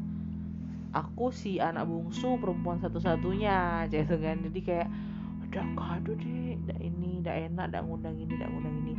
aku 0.93 1.29
si 1.35 1.61
anak 1.61 1.85
bungsu 1.85 2.41
perempuan 2.41 2.81
satu-satunya 2.81 3.89
gitu 3.93 4.17
kan. 4.17 4.41
Jadi 4.45 4.61
kayak 4.65 4.89
udah 5.49 5.65
kado 5.77 6.13
deh 6.17 6.61
dak 6.69 6.81
ini 6.81 7.25
dak 7.25 7.37
enak 7.49 7.73
dak 7.73 7.83
ngundang 7.85 8.17
ini 8.17 8.33
dak 8.37 8.49
ngundang 8.49 8.77
ini. 8.85 8.93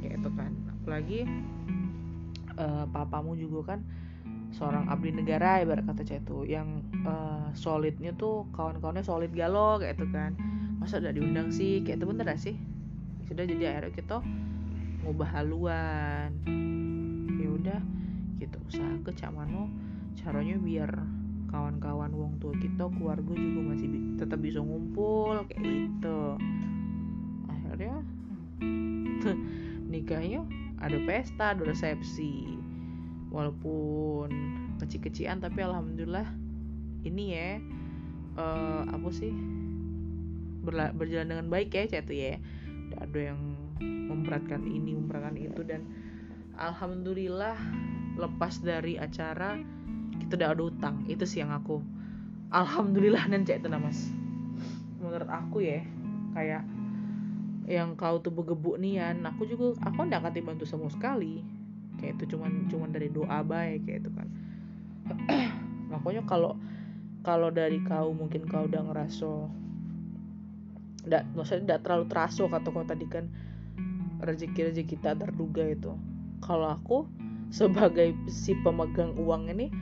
Kayak 0.00 0.14
itu 0.20 0.30
kan. 0.32 0.52
Apalagi 0.80 1.20
eh, 2.56 2.84
papamu 2.88 3.36
juga 3.36 3.76
kan 3.76 3.80
seorang 4.48 4.88
abdi 4.88 5.12
negara 5.12 5.60
ibarat 5.60 5.84
kata 5.84 6.02
cah 6.08 6.18
itu 6.24 6.48
yang 6.48 6.80
eh, 7.04 7.48
solidnya 7.52 8.16
tuh 8.16 8.48
kawan-kawannya 8.56 9.04
solid 9.04 9.32
galau 9.36 9.80
kayak 9.80 10.00
itu 10.00 10.06
kan. 10.12 10.32
Masa 10.78 11.02
udah 11.02 11.12
diundang 11.12 11.50
sih? 11.52 11.82
Kayak 11.82 12.00
itu 12.00 12.06
bener 12.06 12.24
gak 12.24 12.40
sih? 12.40 12.56
Sudah 13.26 13.44
jadi 13.44 13.76
akhirnya 13.76 13.92
kita 13.98 14.16
ngubah 15.04 15.30
haluan 15.30 16.30
ya 17.38 17.48
udah 17.48 17.80
kita 18.38 18.56
usaha 18.66 18.94
ke 19.02 19.10
cak 19.14 19.30
mano 19.34 19.70
caranya 20.18 20.58
biar 20.58 20.90
kawan-kawan 21.48 22.12
wong 22.12 22.36
tua 22.38 22.52
kita 22.60 22.86
keluarga 22.92 23.32
juga 23.32 23.60
masih 23.72 23.88
bi- 23.88 24.14
tetap 24.20 24.38
bisa 24.38 24.60
ngumpul 24.60 25.42
kayak 25.48 25.64
gitu. 25.64 26.20
Akhirnya 27.48 27.96
nikahnya 29.92 30.44
ada 30.78 30.98
pesta 31.08 31.56
ada 31.56 31.62
resepsi. 31.64 32.60
Walaupun 33.32 34.28
kecil-kecilan 34.80 35.40
tapi 35.40 35.60
alhamdulillah 35.64 36.28
ini 37.04 37.24
ya 37.34 37.50
eh, 38.38 38.82
apa 38.88 39.08
sih 39.10 39.32
berla- 40.62 40.94
berjalan 40.94 41.28
dengan 41.28 41.46
baik 41.48 41.74
ya 41.74 41.88
cah 41.88 42.00
itu 42.04 42.14
ya 42.14 42.34
ada 42.96 43.18
yang 43.18 43.40
memberatkan 43.82 44.62
ini 44.66 44.94
memberatkan 44.94 45.36
itu. 45.38 45.60
Dan 45.64 45.86
alhamdulillah 46.58 47.56
lepas 48.18 48.60
dari 48.62 48.98
acara 48.98 49.58
kita 50.18 50.34
tidak 50.36 50.58
ada 50.58 50.62
utang. 50.66 50.96
Itu 51.06 51.24
sih 51.24 51.40
yang 51.42 51.54
aku 51.54 51.80
alhamdulillah 52.52 53.28
dan 53.32 53.44
cek 53.44 53.64
itu 53.64 53.68
mas. 53.72 54.10
Menurut 54.98 55.28
aku 55.30 55.64
ya 55.64 55.84
kayak 56.34 56.64
yang 57.68 58.00
kau 58.00 58.16
tuh 58.24 58.32
begebuk 58.32 58.80
nian 58.80 59.20
aku 59.28 59.44
juga 59.44 59.76
aku 59.84 60.08
nggak 60.08 60.24
akan 60.24 60.44
bantu 60.54 60.64
sama 60.64 60.88
sekali. 60.88 61.44
Kayak 61.98 62.22
itu 62.22 62.36
cuman 62.36 62.70
cuman 62.70 62.90
dari 62.94 63.10
doa 63.10 63.42
baik 63.42 63.86
kayak 63.86 64.06
itu 64.06 64.10
kan. 64.14 64.28
Makanya 65.92 66.22
kalau 66.24 66.56
kalau 67.26 67.52
dari 67.52 67.82
kau 67.84 68.14
mungkin 68.14 68.46
kau 68.48 68.64
udah 68.64 68.82
ngerasa 68.88 69.30
nggak 71.08 71.22
maksudnya 71.32 71.62
nggak 71.64 71.80
terlalu 71.84 72.04
teraso 72.08 72.44
kata 72.52 72.68
kau 72.68 72.84
tadi 72.84 73.06
kan 73.08 73.24
rezeki 74.22 74.70
rezeki 74.72 74.96
tak 75.00 75.22
terduga 75.22 75.64
itu. 75.66 75.94
Kalau 76.42 76.74
aku 76.74 77.06
sebagai 77.48 78.12
si 78.28 78.52
pemegang 78.60 79.16
uang 79.16 79.48
ini 79.48 79.72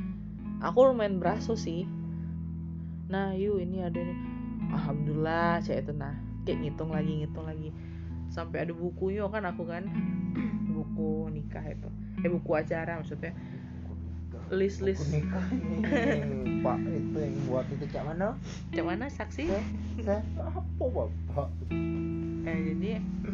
aku 0.61 0.93
lumayan 0.93 1.19
beraso 1.21 1.59
sih. 1.59 1.85
Nah 3.09 3.37
yuk 3.37 3.61
ini 3.61 3.85
ada 3.85 3.99
nih. 4.01 4.19
Alhamdulillah 4.73 5.63
saya 5.65 5.85
itu 5.85 5.93
nah. 5.93 6.17
Kayak 6.47 6.63
ngitung 6.63 6.91
lagi 6.95 7.13
ngitung 7.25 7.47
lagi. 7.47 7.69
Sampai 8.31 8.67
ada 8.69 8.73
bukunya 8.75 9.27
kan 9.29 9.45
aku 9.49 9.67
kan. 9.67 9.89
Buku 10.77 11.33
nikah 11.33 11.65
itu. 11.65 11.89
Eh 12.21 12.29
buku 12.29 12.53
acara 12.53 13.01
maksudnya. 13.01 13.33
List 14.53 14.85
list. 14.85 15.09
Buku 15.09 15.25
nikah 15.25 15.47
ini 16.13 16.61
pak 16.65 16.79
itu 16.83 17.17
yang 17.17 17.35
buat 17.49 17.67
itu 17.73 17.85
cak 17.89 18.03
mana? 18.05 18.37
Cak 18.75 18.85
mana 18.85 19.07
saksi? 19.09 19.49
Saya 20.05 20.21
apa 20.37 20.85
bapak 20.85 21.49
eh 22.47 22.59
jadi 22.73 22.91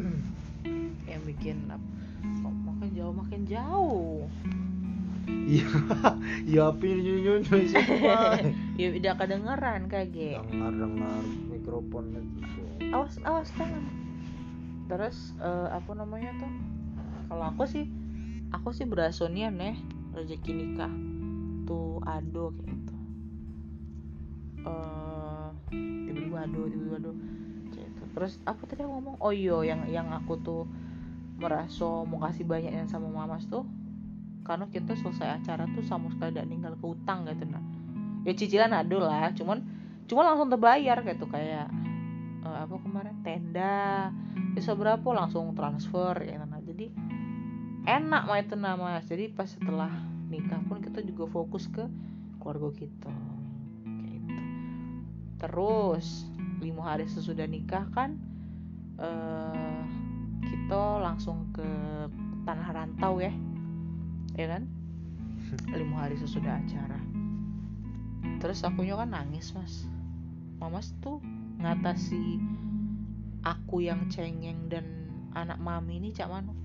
yang 1.13 1.23
bikin 1.29 1.57
kok 1.69 2.55
makin 2.65 2.89
jauh 2.97 3.13
makin 3.13 3.41
jauh. 3.45 4.25
Iya 5.43 5.67
iya 6.47 6.63
siapa 7.67 8.39
ya 8.79 8.87
udah 8.95 9.13
kedengeran 9.19 9.81
kaget 9.91 10.39
dengar 10.39 10.71
dengar 10.71 11.23
mikrofon 11.51 12.05
itu 12.15 12.63
awas 12.93 13.15
awas 13.25 13.49
tangan. 13.57 13.83
Terus 14.87 15.35
eh, 15.39 15.67
apa 15.71 15.91
namanya 15.95 16.31
tuh? 16.37 16.51
Kalau 17.27 17.45
aku 17.49 17.63
sih 17.65 17.85
aku 18.53 18.69
sih 18.75 18.85
berasonian 18.85 19.57
nih 19.57 19.75
rezeki 20.13 20.51
nikah 20.53 20.93
tuh 21.65 22.03
ado 22.05 22.53
kayak 22.59 22.69
gitu. 22.71 22.95
Eh 24.63 25.47
tiba-tiba 26.07 26.37
ado 26.45 26.61
tiba-tiba 26.69 27.11
kayak 27.73 27.87
gitu. 27.89 28.03
terus 28.13 28.33
apa 28.45 28.61
tadi 28.69 28.85
aku 28.85 28.91
ngomong? 28.93 29.15
Oh 29.19 29.33
iya 29.33 29.57
yang 29.65 29.81
yang 29.89 30.07
aku 30.13 30.37
tuh 30.39 30.63
merasa 31.37 32.05
mau 32.05 32.21
kasih 32.23 32.45
banyak 32.45 32.73
yang 32.73 32.89
sama 32.89 33.09
mamas 33.09 33.45
tuh 33.49 33.65
karena 34.43 34.67
kita 34.69 34.93
selesai 34.99 35.41
acara 35.41 35.65
tuh 35.71 35.83
sama 35.87 36.11
sekali 36.11 36.35
tidak 36.35 36.47
ninggal 36.51 36.73
ke 36.77 36.85
utang 36.85 37.25
gitu 37.27 37.47
nah 37.47 37.63
ya 38.27 38.31
cicilan 38.35 38.71
ada 38.71 38.97
lah 38.99 39.27
cuman 39.35 39.63
cuma 40.07 40.21
langsung 40.27 40.51
terbayar 40.51 40.99
gitu 41.03 41.25
kayak 41.27 41.67
eh, 42.43 42.57
apa 42.67 42.75
kemarin 42.79 43.15
tenda 43.23 44.11
bisa 44.53 44.75
berapa 44.75 45.05
langsung 45.15 45.55
transfer 45.55 46.19
ya 46.21 46.43
nah 46.43 46.59
jadi 46.59 46.91
enak 47.83 48.23
mah 48.27 48.39
itu 48.39 48.55
nama 48.55 48.99
jadi 49.03 49.31
pas 49.31 49.47
setelah 49.47 49.91
nikah 50.31 50.59
pun 50.65 50.79
kita 50.81 51.03
juga 51.03 51.29
fokus 51.29 51.69
ke 51.69 51.85
keluarga 52.41 52.69
kita 52.75 53.13
kayak 53.85 54.19
gitu. 54.25 54.43
Terus 55.39 56.05
lima 56.59 56.83
hari 56.95 57.05
sesudah 57.05 57.45
nikah 57.45 57.85
kan 57.93 58.17
eh 58.97 59.83
kita 60.47 60.81
langsung 60.99 61.47
ke 61.55 61.65
tanah 62.43 62.69
rantau 62.75 63.19
ya. 63.19 63.31
Ya 64.35 64.47
kan? 64.57 64.67
Lima 65.79 66.07
hari 66.07 66.19
sesudah 66.19 66.59
acara. 66.59 66.99
Terus 68.39 68.63
akunya 68.65 68.99
kan 68.99 69.11
nangis 69.13 69.55
mas. 69.55 69.87
Mamas 70.59 70.95
tuh 71.03 71.19
ngatasi 71.59 72.39
aku 73.43 73.83
yang 73.83 74.07
cengeng 74.07 74.71
dan 74.71 74.83
anak 75.35 75.59
mami 75.59 75.99
ini 75.99 76.15
cak 76.15 76.31
mano 76.31 76.55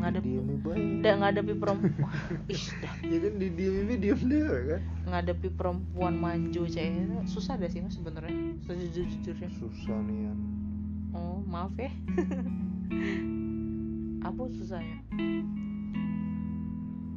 Ngadep- 0.00 0.24
didiemi 0.24 0.56
baik 0.64 1.04
udah 1.04 1.14
ngadepi 1.20 1.54
perempuan 1.60 2.14
ih 2.54 2.64
dah. 2.80 2.94
Ya 3.04 3.18
kan 3.20 3.34
didiemi 3.36 3.94
diem 4.00 4.20
deh 4.24 4.44
kan? 4.48 4.80
Ngadepi 5.12 5.48
perempuan 5.52 6.16
manjo 6.16 6.64
cak. 6.64 6.80
Itu 6.80 7.20
susah 7.28 7.60
deh 7.60 7.68
sih 7.68 7.84
mas 7.84 8.00
sebenarnya? 8.00 8.32
Sejujur 8.64 9.04
jujurnya 9.04 9.50
susah 9.60 9.98
nih 10.08 10.32
oh 11.14 11.42
maaf 11.46 11.74
ya 11.74 11.90
apa 14.30 14.46
susahnya 14.46 15.02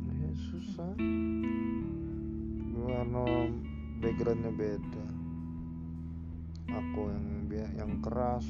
ya. 0.10 0.32
Susah. 0.50 0.98
Karena 2.74 3.26
backgroundnya 4.02 4.50
beda. 4.50 5.08
Aku 6.74 7.14
yang 7.14 7.46
yang 7.78 8.02
keras 8.02 8.50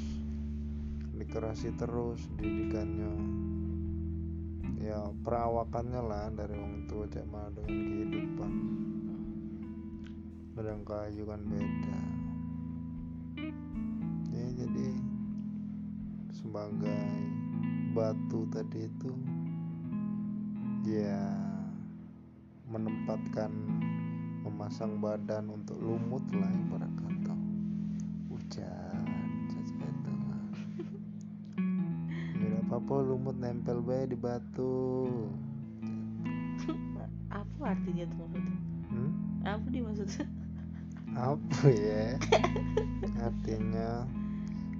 dikerasi 1.11 1.75
terus 1.75 2.23
didikannya. 2.39 3.11
Ya 4.79 5.11
perawakannya 5.11 5.99
lah 5.99 6.31
dari 6.31 6.55
orang 6.55 6.87
tua 6.87 7.03
cek 7.11 7.27
dengan 7.27 7.67
kehidupan. 7.67 8.51
Pedang 10.55 10.83
kayu 10.87 11.23
kan 11.27 11.43
beda. 11.51 11.99
Ya 14.31 14.47
jadi 14.55 14.87
sebagai 16.31 17.42
batu 17.93 18.49
tadi 18.49 18.89
itu 18.89 19.13
ya 20.81 21.29
menempatkan 22.65 23.53
memasang 24.41 24.97
badan 24.97 25.53
untuk 25.53 25.77
lumut 25.77 26.25
lah 26.33 26.49
ibarat 26.49 26.89
kata. 26.97 27.37
Hujan 28.33 29.05
saja 29.45 29.85
itu 29.85 30.11
lah 30.25 30.41
tidak 32.33 32.61
apa-apa 32.65 32.95
lumut 33.13 33.37
nempel 33.37 33.77
baik 33.85 34.09
di 34.09 34.17
batu. 34.17 34.73
Apa 37.29 37.77
artinya 37.77 38.09
tuh 38.09 38.17
maksudnya 38.25 38.57
hmm? 38.89 39.11
apa 39.45 39.65
dia 39.69 39.81
maksudnya 39.85 40.25
apa 41.13 41.65
ya? 41.69 42.17
Artinya 43.29 44.01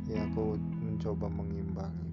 ya 0.09 0.25
aku 0.33 0.57
mencoba 0.81 1.29
mengimbangi 1.29 2.12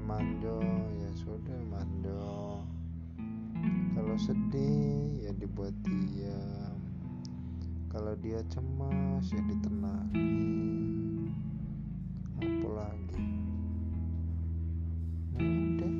manjo 0.00 0.60
ya 0.96 1.10
sudah 1.12 1.60
manjo 1.68 2.62
kalau 3.92 4.16
sedih 4.18 5.22
ya 5.22 5.32
dibuat 5.38 5.72
diam. 5.86 6.76
Kalau 7.92 8.16
dia 8.18 8.40
cemas 8.48 9.28
ya 9.28 9.40
ditenangi 9.46 11.28
apa 12.42 12.68
lagi? 12.72 13.24
Nah 15.32 15.44
udah. 15.44 15.94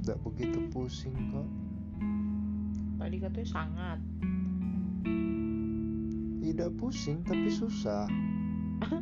Tidak 0.00 0.18
begitu 0.22 0.58
pusing 0.70 1.16
kok. 1.32 1.48
Tadi 3.00 3.16
katanya 3.16 3.48
sangat. 3.48 3.98
Tidak 6.40 6.70
pusing 6.78 7.24
tapi 7.24 7.48
susah. 7.52 8.06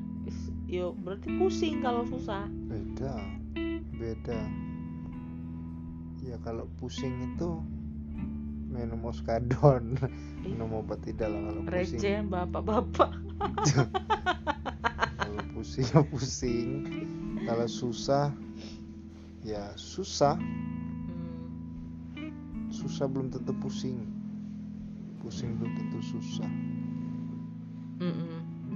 Yo 0.70 0.96
berarti 0.96 1.28
pusing 1.38 1.82
kalau 1.84 2.02
susah. 2.08 2.48
Beda 2.66 3.45
beda. 4.06 4.38
Ya 6.22 6.38
kalau 6.46 6.70
pusing 6.78 7.34
itu 7.34 7.58
minum 8.70 9.02
oskadon 9.08 9.98
minum 10.46 10.78
obat 10.78 11.02
tidak 11.02 11.34
lah 11.34 11.40
kalau 11.50 11.62
pusing. 11.66 11.98
Regen 11.98 12.22
bapak-bapak. 12.30 13.10
Kalau 15.26 15.42
pusing 15.58 15.84
ya 15.90 16.00
pusing. 16.06 16.70
Kalau 17.42 17.66
susah 17.66 18.30
ya 19.42 19.74
susah. 19.74 20.38
Hmm. 22.14 22.70
susah 22.70 23.10
belum 23.10 23.34
tentu 23.34 23.50
pusing. 23.58 24.06
Pusing 25.18 25.58
belum 25.58 25.72
tentu 25.74 25.98
susah. 26.14 26.50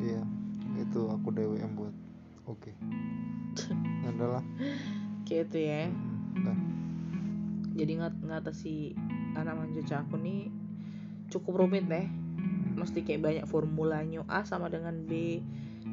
Iya 0.00 0.22
itu 0.80 1.00
aku 1.12 1.28
DWM 1.30 1.76
buat. 1.76 1.94
Oke. 2.48 2.72
Adalah 4.10 4.42
kayak 5.30 5.46
itu 5.54 5.58
ya. 5.62 5.86
Nah, 6.42 6.58
jadi 7.78 8.02
ngat 8.02 8.14
ngatasi 8.18 8.98
anak 9.38 9.54
manja 9.54 10.02
aku 10.02 10.18
nih 10.18 10.50
cukup 11.30 11.62
rumit 11.62 11.86
deh. 11.86 12.10
Mesti 12.74 13.06
kayak 13.06 13.22
banyak 13.22 13.46
formulanya 13.46 14.26
A 14.26 14.42
sama 14.42 14.66
dengan 14.66 15.06
B 15.06 15.38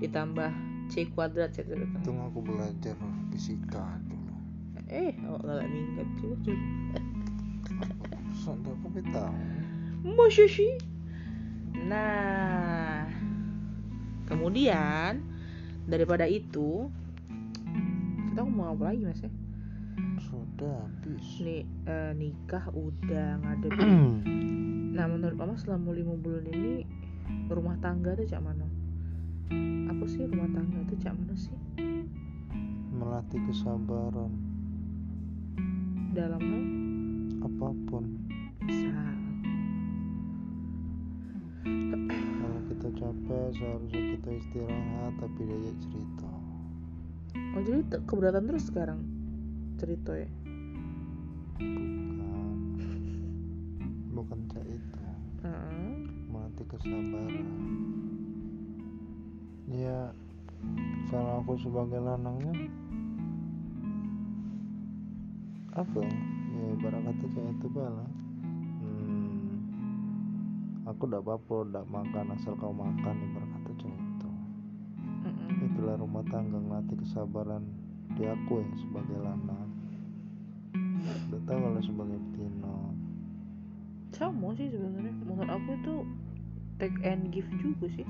ditambah 0.02 0.50
C 0.90 1.06
kuadrat 1.14 1.54
C 1.54 1.62
kuadrat. 1.62 1.86
untung 2.02 2.18
aku 2.26 2.42
belajar 2.42 2.98
fisika 3.30 4.02
dulu. 4.10 4.34
Eh 4.90 5.14
oh 5.30 5.38
lala 5.46 5.70
minggat 5.70 6.10
juga 6.18 6.50
tuh 6.50 6.58
sampai 8.48 8.72
aku 8.72 8.88
tahu 9.12 9.36
Masya 10.08 10.46
sih 10.48 10.74
nah 11.88 13.04
kemudian 14.28 15.20
daripada 15.88 16.24
itu 16.28 16.88
kita 18.38 18.54
mau 18.54 18.70
apa 18.70 18.94
lagi 18.94 19.02
mas 19.02 19.18
ya? 19.26 19.34
Sudah 20.22 20.86
habis. 20.86 21.26
Nih 21.42 21.66
eh, 21.90 22.14
nikah 22.14 22.70
udah 22.70 23.42
ngadep. 23.42 23.74
Nah 24.94 25.10
menurut 25.10 25.42
mama 25.42 25.58
selama 25.58 25.90
lima 25.90 26.14
bulan 26.14 26.46
ini 26.54 26.86
rumah 27.50 27.82
tangga 27.82 28.14
tuh 28.14 28.30
cak 28.30 28.38
mana? 28.38 28.70
Apa 29.90 30.06
sih 30.06 30.22
rumah 30.30 30.54
tangga 30.54 30.86
tuh 30.86 30.98
cak 31.02 31.18
mana 31.18 31.34
sih? 31.34 31.58
melatih 32.94 33.42
kesabaran. 33.50 34.30
Dalam 36.14 36.38
hal? 36.38 36.66
Apa 37.42 37.74
pun. 37.90 38.06
Misal 38.62 39.18
kalau 42.38 42.62
kita 42.70 42.88
capek 43.02 43.46
seharusnya 43.58 44.02
kita 44.14 44.30
istirahat 44.38 45.14
tapi 45.18 45.42
diajak 45.42 45.78
cerita 45.90 46.27
Oh 47.58 47.62
jadi 47.66 47.82
keberatan 48.06 48.46
terus 48.46 48.70
sekarang 48.70 49.02
cerita 49.82 50.14
ya? 50.14 50.30
bukan. 51.58 52.78
Bukan 54.14 54.46
cak 54.54 54.62
itu 54.70 55.02
Heeh. 55.42 56.06
melatih 56.30 56.70
kesabaran. 56.70 57.50
Ya 59.74 60.14
kalau 61.10 61.42
aku 61.42 61.58
sebagai 61.58 61.98
lanangnya 61.98 62.54
apa 65.74 65.98
ya? 65.98 66.14
Ya 66.54 66.66
ibarat 66.78 67.02
kata 67.10 67.26
kayak 67.26 67.58
itu 67.58 67.68
bala 67.74 68.06
hmm, 68.86 69.66
aku 70.86 71.10
udah 71.10 71.26
apa-apa 71.26 71.54
udah 71.74 71.84
makan 71.90 72.38
asal 72.38 72.54
kau 72.54 72.70
makan 72.70 73.18
ibarat 73.18 73.46
itu 73.46 73.47
Itulah 75.88 76.04
rumah 76.04 76.28
tangga 76.28 76.60
ngelatih 76.60 77.00
kesabaran 77.00 77.64
di 78.20 78.28
aku 78.28 78.60
ya 78.60 78.68
sebagai 78.76 79.24
lanang 79.24 79.72
udah 81.32 81.40
tahu 81.48 81.60
kalau 81.64 81.80
sebagai 81.80 82.20
betina 82.28 82.76
Sama 84.12 84.52
sih 84.60 84.68
sebenarnya. 84.68 85.16
Menurut 85.24 85.48
aku 85.48 85.80
itu 85.80 85.96
take 86.76 87.00
and 87.08 87.32
give 87.32 87.48
juga 87.64 87.88
sih. 87.96 88.04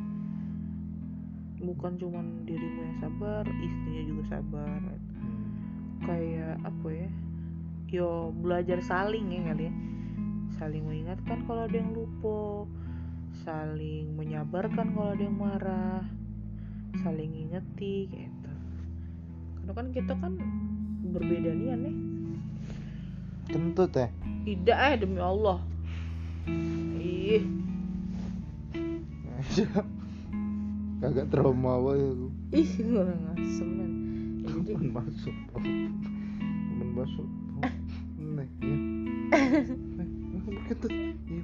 Bukan 1.62 2.02
cuman 2.02 2.50
dirimu 2.50 2.82
yang 2.82 2.98
sabar, 2.98 3.46
istrinya 3.46 4.04
juga 4.10 4.24
sabar. 4.26 4.82
hmm. 4.82 5.46
Kayak 6.02 6.58
apa 6.66 6.88
ya? 6.90 7.10
Yo 7.94 8.34
belajar 8.42 8.82
saling 8.82 9.38
ya 9.38 9.54
kali 9.54 9.70
ya. 9.70 9.74
Saling 10.58 10.82
mengingatkan 10.82 11.46
kalau 11.46 11.70
ada 11.70 11.78
yang 11.78 11.94
lupa, 11.94 12.66
saling 13.46 14.18
menyabarkan 14.18 14.98
kalau 14.98 15.14
ada 15.14 15.22
yang 15.22 15.38
marah, 15.38 16.02
saling 17.06 17.38
ngingeti 17.78 18.10
gitu. 18.10 18.52
Karena 19.62 19.72
kan 19.74 19.88
kita 19.94 20.14
kan 20.18 20.34
berbeda 21.14 21.52
nih. 21.54 21.96
kentut 23.48 23.96
ya 23.96 24.12
Tidak 24.44 24.76
eh 24.76 24.96
demi 25.00 25.20
Allah. 25.24 25.64
Ih, 27.00 27.44
kagak 31.04 31.30
trauma 31.32 31.80
wae 31.80 32.02
aku 32.02 32.28
ih 32.56 32.72
orang 32.92 33.20
ngasem 33.24 33.70
men. 33.70 33.92
Jadi 34.48 34.72
Kapan 34.74 34.90
masuk 34.96 35.36
Kapan 35.52 36.90
masuk 36.96 37.28
Nih 38.18 38.50
ya. 38.64 38.76
Nih 39.96 40.08
Begitu 40.48 40.88
Iya. 41.28 41.44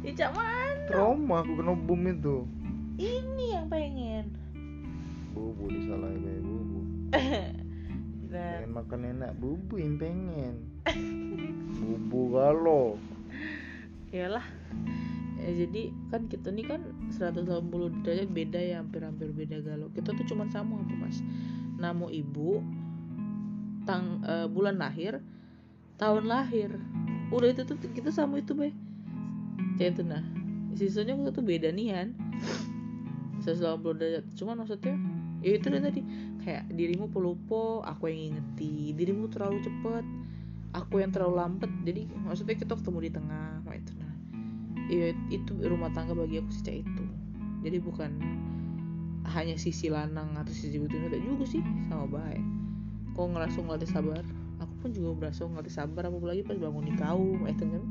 Ih, 0.00 0.12
Cak 0.16 0.32
Man, 0.32 0.76
Trauma 0.88 1.44
aku 1.44 1.60
kena 1.60 1.76
bom 1.76 2.02
itu. 2.08 2.48
Ini 2.96 3.60
yang 3.60 3.68
pengen. 3.68 4.39
Bubu 5.32 5.64
disalahin 5.70 6.20
bayi 6.22 6.40
bubu 6.42 6.80
Nah, 8.30 8.62
Pengen 8.62 8.70
makan 8.70 9.00
enak 9.18 9.32
Bubu 9.42 9.74
yang 9.82 9.98
pengen 9.98 10.54
Bubu 11.82 12.20
galau 12.34 12.94
iyalah. 14.10 14.46
Ya, 15.40 15.50
jadi 15.64 15.88
kan 16.12 16.28
kita 16.28 16.52
nih 16.52 16.68
kan 16.68 16.82
180 17.08 18.04
derajat 18.04 18.28
beda 18.28 18.60
ya 18.60 18.76
hampir-hampir 18.82 19.32
beda 19.32 19.64
galau. 19.64 19.88
Kita 19.96 20.12
tuh 20.12 20.26
cuman 20.28 20.52
sama 20.52 20.84
apa 20.84 20.94
mas? 21.00 21.24
Nama 21.80 22.06
ibu, 22.12 22.60
tang 23.88 24.20
eh, 24.20 24.46
bulan 24.50 24.76
lahir, 24.76 25.24
tahun 25.96 26.28
lahir. 26.28 26.76
Udah 27.32 27.48
itu 27.56 27.62
tuh 27.64 27.78
kita 27.80 28.12
sama 28.12 28.42
itu 28.42 28.52
be. 28.52 28.74
Kayak 29.80 29.96
itu 29.96 30.02
nah. 30.04 30.24
Sisanya 30.76 31.16
kita 31.16 31.30
tuh 31.32 31.44
beda 31.46 31.72
nih 31.72 31.88
kan. 31.94 32.08
180 33.40 33.80
derajat. 33.96 34.24
Cuman 34.36 34.60
maksudnya 34.60 35.00
ya 35.40 35.56
itu 35.56 35.66
deh 35.72 35.80
tadi 35.80 36.00
kayak 36.44 36.68
dirimu 36.72 37.12
pelupo, 37.12 37.84
aku 37.84 38.08
yang 38.12 38.32
ingeti. 38.34 38.96
Dirimu 38.96 39.28
terlalu 39.28 39.60
cepet, 39.64 40.04
aku 40.72 41.00
yang 41.00 41.12
terlalu 41.12 41.34
lambat. 41.40 41.70
Jadi 41.84 42.08
maksudnya 42.24 42.56
kita 42.56 42.76
ketemu 42.76 42.98
di 43.08 43.10
tengah, 43.12 43.50
nah 43.64 43.74
itu 43.76 43.92
nah. 44.00 44.14
Iya 44.90 45.14
itu 45.30 45.52
rumah 45.64 45.92
tangga 45.94 46.16
bagi 46.16 46.40
aku 46.40 46.50
sih 46.50 46.82
itu. 46.82 47.04
Jadi 47.60 47.78
bukan 47.78 48.10
hanya 49.30 49.54
sisi 49.60 49.92
lanang 49.92 50.34
atau 50.34 50.50
sisi 50.50 50.80
betul 50.80 51.06
ada 51.06 51.20
juga 51.20 51.44
sih 51.46 51.62
sama 51.86 52.08
baik. 52.08 52.44
Kau 53.14 53.28
ngerasa 53.28 53.60
ngelatih 53.60 53.90
sabar, 53.90 54.24
aku 54.58 54.74
pun 54.80 54.90
juga 54.96 55.10
berasa 55.14 55.44
ngelatih 55.44 55.74
sabar 55.74 56.08
apalagi 56.08 56.42
pas 56.42 56.56
bangun 56.56 56.84
di 56.88 56.94
kaum, 56.96 57.44
eh 57.46 57.54
kan 57.54 57.84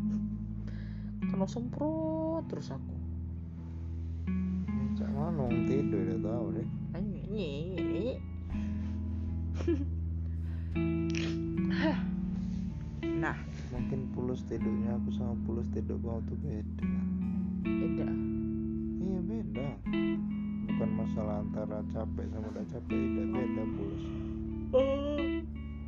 kena 1.30 1.45
semprot 1.45 2.43
terus 2.50 2.74
aku. 2.74 2.95
Cak 4.97 5.10
mana 5.16 5.47
tidur 5.70 6.02
udah 6.04 6.20
tahu 6.20 6.47
deh. 6.60 6.70
Nah, 13.21 13.38
Mungkin 13.69 14.09
pulus 14.17 14.41
tidurnya 14.49 14.97
aku 14.97 15.13
sama 15.13 15.38
pulus 15.45 15.69
tidur 15.69 16.01
kau 16.01 16.17
tuh 16.25 16.34
beda. 16.41 16.89
Beda. 17.61 18.09
Iya 18.97 19.19
beda. 19.30 19.69
Bukan 20.73 20.89
masalah 20.97 21.45
antara 21.45 21.86
capek 21.93 22.25
sama 22.34 22.49
udah 22.49 22.65
capek 22.65 22.97
Tidak 22.97 23.30
beda 23.30 23.63
pulus 23.77 24.03
Oh. 24.73 25.17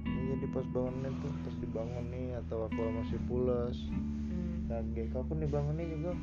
Ya, 0.06 0.22
jadi 0.38 0.46
pas 0.54 0.66
bangun 0.70 1.06
itu 1.10 1.28
pas 1.42 1.56
dibangun 1.58 2.06
nih 2.14 2.38
atau 2.46 2.70
aku 2.70 2.82
masih 3.02 3.18
pulas 3.26 3.78
hmm. 3.90 4.70
kaget 4.70 5.10
kau 5.10 5.26
pun 5.26 5.42
dibangun 5.42 5.74
nih 5.74 5.90
juga. 5.90 6.14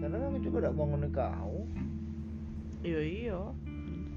Karena 0.00 0.24
aku 0.24 0.40
juga 0.40 0.56
udah 0.64 0.72
bangun 0.72 1.00
nih 1.04 1.12
kau. 1.12 1.68
Iya 2.80 3.00
iya 3.04 3.40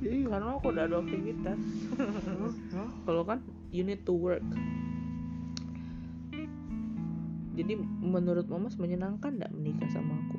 iya 0.04 0.28
karena 0.28 0.48
aku 0.60 0.68
udah 0.76 0.84
ada 0.84 0.98
aktivitas. 1.00 1.60
Kalau 3.08 3.24
kan 3.24 3.40
you 3.72 3.88
need 3.88 4.04
to 4.04 4.14
work. 4.14 4.44
Jadi 7.54 7.74
menurut 8.02 8.50
Mamas 8.50 8.76
menyenangkan 8.82 9.38
nggak 9.38 9.54
menikah 9.54 9.90
sama 9.94 10.18
aku? 10.18 10.38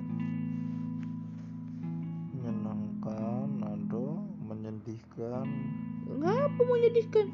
Menyenangkan 2.34 3.48
ada 3.62 4.06
menyedihkan. 4.44 5.46
Ngapa 6.10 6.62
menyedihkan? 6.66 7.26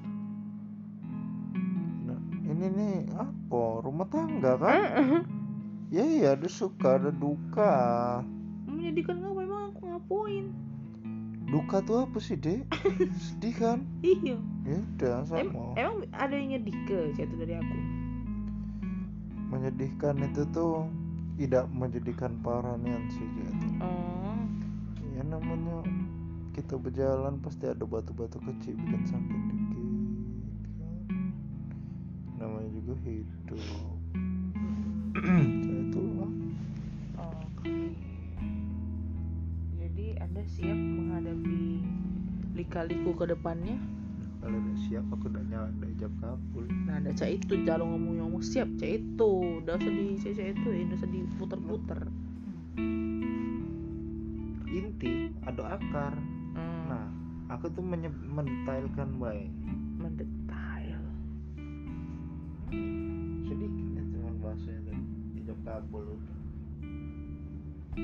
Nah, 2.06 2.20
ini 2.44 2.66
nih 2.68 2.96
apa? 3.16 3.62
Rumah 3.82 4.06
tangga 4.12 4.52
kan? 4.60 5.24
Ya 5.90 6.06
iya 6.06 6.38
ada 6.38 6.46
suka 6.46 7.00
ada 7.00 7.10
duka. 7.10 7.74
Menyedihkan 8.68 9.18
ngapa 9.18 9.40
emang 9.42 9.62
aku 9.74 9.80
ngapain 9.90 10.69
duka 11.50 11.82
tuh 11.82 12.06
apa 12.06 12.18
sih 12.22 12.38
dek? 12.38 12.62
Sedih 13.26 13.54
kan? 13.58 13.78
Iya. 14.06 14.38
Ya 14.62 14.76
udah 14.78 15.14
Em- 15.34 15.50
sama 15.50 15.74
emang 15.74 15.98
ada 16.14 16.34
yang 16.34 16.48
nyedih 16.54 16.76
ke 16.86 16.98
itu 17.18 17.34
dari 17.34 17.54
aku? 17.58 17.76
Menyedihkan 19.50 20.14
itu 20.22 20.46
tuh 20.54 20.86
tidak 21.34 21.66
menjadikan 21.74 22.38
parah 22.44 22.78
nih 22.78 22.94
sih 23.10 23.26
gitu 23.34 23.66
oh. 23.82 24.38
Ya 25.16 25.26
namanya 25.26 25.82
kita 26.54 26.78
berjalan 26.78 27.40
pasti 27.42 27.66
ada 27.66 27.82
batu-batu 27.82 28.38
kecil 28.44 28.76
bikin 28.78 29.02
sakit 29.08 29.40
dikit 29.50 29.60
kan? 30.78 30.96
Namanya 32.38 32.68
juga 32.78 32.94
hidup 33.02 33.58
Anda 40.40 40.56
siap 40.56 40.72
menghadapi 40.72 41.84
lika-liku 42.56 43.12
ke 43.12 43.28
depannya? 43.28 43.76
kalau 44.40 44.56
udah 44.56 44.76
siap 44.88 45.04
aku 45.12 45.28
udah 45.28 45.44
nyala 45.52 45.68
udah 45.68 45.90
jam 46.00 46.12
kapul 46.16 46.64
Nah, 46.88 46.96
ada 46.96 47.12
cak 47.12 47.44
itu 47.44 47.60
jangan 47.60 47.84
ngomong 47.92 48.24
ngomong 48.24 48.40
siap 48.40 48.72
cak 48.80 49.04
itu. 49.04 49.60
Udah 49.60 49.76
usah 49.76 49.92
di 49.92 50.16
cak 50.16 50.32
cak 50.40 50.48
itu, 50.56 50.68
udah 50.88 50.96
usah 50.96 51.10
diputer-puter. 51.12 52.00
inti 54.64 55.28
ada 55.44 55.76
akar 55.76 56.16
Hmm, 56.56 56.88
nah 56.88 57.04
aku 57.52 57.68
tuh 57.76 57.84
menye- 57.84 58.24
mentailkan 58.32 59.20
baik 59.20 59.52
mendetail. 60.00 61.04
sedikit 63.44 63.86
ya 63.92 64.02
cuman 64.08 64.34
bahasanya 64.40 64.80
tadi 64.88 65.52
kapul 65.68 66.16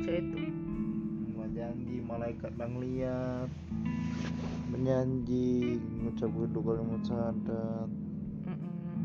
Cak 0.05 0.17
itu. 0.21 0.37
Janji 1.55 2.03
malaikat 2.03 2.53
yang 2.59 2.75
lihat 2.83 3.49
menyanji 4.71 5.79
ngucap 6.03 6.31
dua 6.31 6.63
kalimat 6.75 7.03
Mm-mm. 8.47 8.99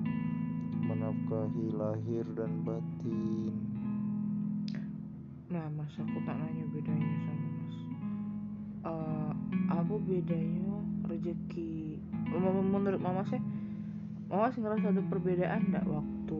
menafkahi 0.85 1.65
lahir 1.73 2.25
dan 2.33 2.65
batin 2.65 3.53
Nah, 5.51 5.67
mas 5.67 5.91
aku 5.99 6.15
tak 6.23 6.39
nanya 6.39 6.63
bedanya 6.71 7.11
sama 7.27 7.47
mas. 7.59 7.77
Eh, 8.87 9.31
apa 9.67 9.93
bedanya 9.99 10.79
rezeki? 11.11 11.99
Men- 12.31 12.71
Menurut 12.71 13.03
mama 13.03 13.27
sih, 13.27 13.43
mama 14.31 14.47
sih 14.55 14.63
ngerasa 14.63 14.95
ada 14.95 15.03
perbedaan 15.11 15.67
nggak 15.67 15.83
waktu 15.91 16.39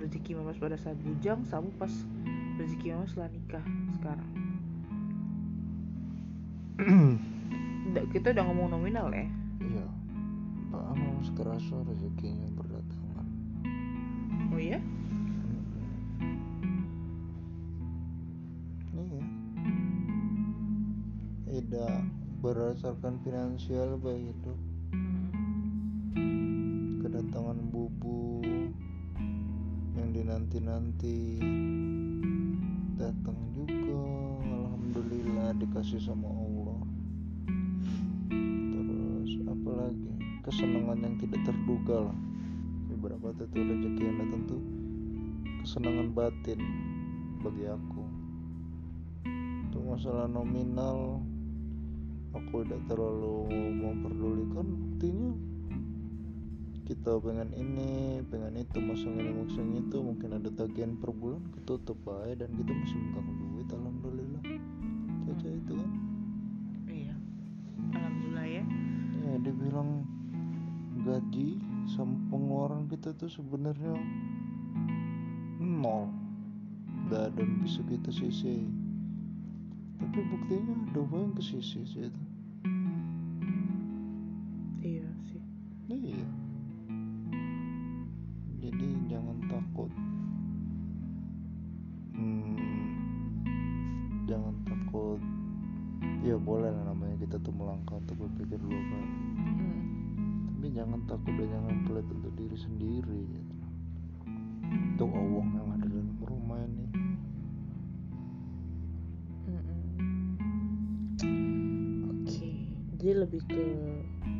rezeki 0.00 0.32
mama 0.40 0.56
pada 0.56 0.80
saat 0.80 0.96
bujang 1.04 1.44
sama 1.44 1.68
pas 1.76 1.92
rezeki 2.56 2.96
mama 2.96 3.04
setelah 3.04 3.28
nikah 3.36 3.64
sekarang? 4.00 4.41
Kita 8.12 8.32
udah 8.34 8.44
ngomong 8.48 8.68
nominal 8.74 9.12
ya. 9.12 9.26
iya. 9.62 9.86
Pak 10.72 10.84
Amos 10.96 11.28
kerasa 11.36 11.76
rezekinya 11.84 12.48
berdatangan. 12.56 13.26
Oh 14.50 14.60
iya? 14.60 14.80
iya. 18.96 19.24
Tidak 21.52 21.96
berdasarkan 22.42 23.20
finansial 23.22 24.00
baik 24.00 24.34
itu 24.34 24.52
kedatangan 27.04 27.58
bubu 27.70 28.40
yang 29.94 30.10
dinanti-nanti 30.10 31.38
datang 32.96 33.38
juga. 33.52 34.00
Alhamdulillah 34.48 35.56
dikasih 35.60 36.00
sama 36.00 36.28
Allah 36.28 36.51
kesenangan 40.42 40.98
yang 40.98 41.14
tidak 41.22 41.40
terduga 41.46 42.10
lah. 42.10 42.18
Beberapa 42.90 43.30
itu 43.34 43.58
rezeki 43.62 44.02
yang 44.02 44.16
datang 44.26 44.42
tuh 44.50 44.62
kesenangan 45.62 46.08
batin 46.10 46.60
bagi 47.42 47.64
aku. 47.70 48.02
Itu 49.70 49.78
masalah 49.86 50.26
nominal. 50.26 51.22
Aku 52.34 52.64
tidak 52.66 52.82
terlalu 52.90 53.46
memperdulikan. 53.78 54.66
Buktinya 54.66 55.30
kita 56.82 57.22
pengen 57.22 57.50
ini 57.54 58.20
pengen 58.26 58.58
itu 58.58 58.82
masang 58.82 59.14
ini 59.14 59.30
masang 59.46 59.70
itu. 59.78 59.96
Mungkin 60.02 60.42
ada 60.42 60.50
tagihan 60.50 60.98
per 60.98 61.14
bulan 61.14 61.42
ketutup 61.54 62.02
aja. 62.10 62.46
Dan 62.46 62.50
kita 62.58 62.72
masih 62.74 62.98
megang 62.98 63.28
duit 63.30 63.68
alhamdulillah. 63.70 64.42
Caca 65.22 65.48
itu 65.48 65.72
kan 65.78 65.90
gaji 71.02 71.58
sama 71.90 72.14
pengeluaran 72.30 72.86
kita 72.86 73.14
tuh 73.18 73.30
sebenarnya 73.30 73.98
nol. 75.58 76.08
Yang 77.12 77.52
bisa 77.60 77.80
kita 77.92 78.08
sisi 78.08 78.64
tapi 80.00 80.18
buktinya 80.26 80.74
ada 80.90 81.02
ke 81.36 81.42
sisi 81.44 81.84
itu 81.86 82.21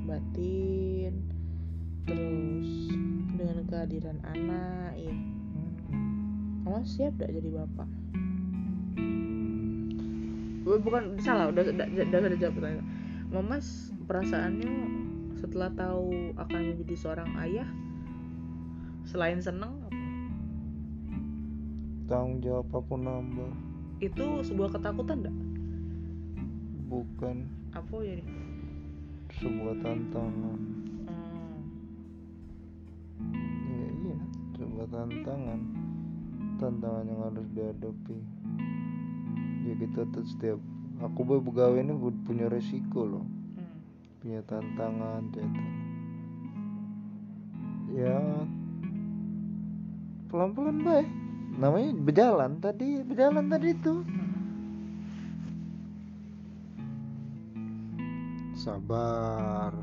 batin, 0.06 1.14
terus 2.06 2.70
dengan 3.34 3.64
kehadiran 3.66 4.18
anak, 4.24 4.96
ya. 4.98 5.14
Mama 6.62 6.80
siap 6.86 7.18
gak 7.18 7.34
jadi 7.34 7.50
bapak? 7.52 7.88
Bu- 10.62 10.82
Bukan 10.82 11.18
salah, 11.18 11.50
udah 11.50 11.62
udah, 11.66 11.86
udah, 11.90 12.18
udah 12.22 12.38
jawab 12.38 12.54
pertanyaan. 12.58 12.86
Mama 13.32 13.56
perasaannya 14.06 14.74
setelah 15.40 15.70
tahu 15.74 16.36
akan 16.38 16.60
menjadi 16.70 16.94
seorang 16.94 17.30
ayah, 17.42 17.68
selain 19.02 19.42
seneng, 19.42 19.82
apa? 19.82 19.98
tanggung 22.06 22.44
jawab 22.44 22.68
aku 22.70 23.00
nambah 23.00 23.50
itu 24.02 24.44
sebuah 24.44 24.74
ketakutan 24.76 25.24
gak? 25.24 25.36
bukan 26.92 27.48
Apa 27.72 27.96
ya? 28.04 28.20
Sebuah 29.42 29.74
tantangan. 29.82 30.58
Hmm. 33.18 33.74
ya 33.74 33.88
iya 33.90 34.18
sebuah 34.54 34.86
tantangan. 34.94 35.60
Tantangan 36.62 37.04
yang 37.10 37.20
harus 37.26 37.46
dihadapi. 37.50 38.18
Ya 39.66 39.74
kita 39.82 40.06
tuh 40.14 40.22
setiap 40.30 40.58
aku 41.02 41.26
boy 41.26 41.42
pegawai 41.42 41.82
ini 41.82 41.90
punya 42.22 42.46
resiko 42.46 43.02
loh. 43.02 43.26
Hmm. 43.58 43.82
punya 44.22 44.40
tantangan 44.46 45.26
gitu 45.34 45.82
ya 47.92 48.18
pelan-pelan 50.32 50.80
baik. 50.80 51.08
Namanya 51.52 51.90
berjalan 52.00 52.52
tadi 52.64 53.04
berjalan 53.04 53.52
tadi 53.52 53.76
itu 53.76 54.00
sabar. 58.62 59.74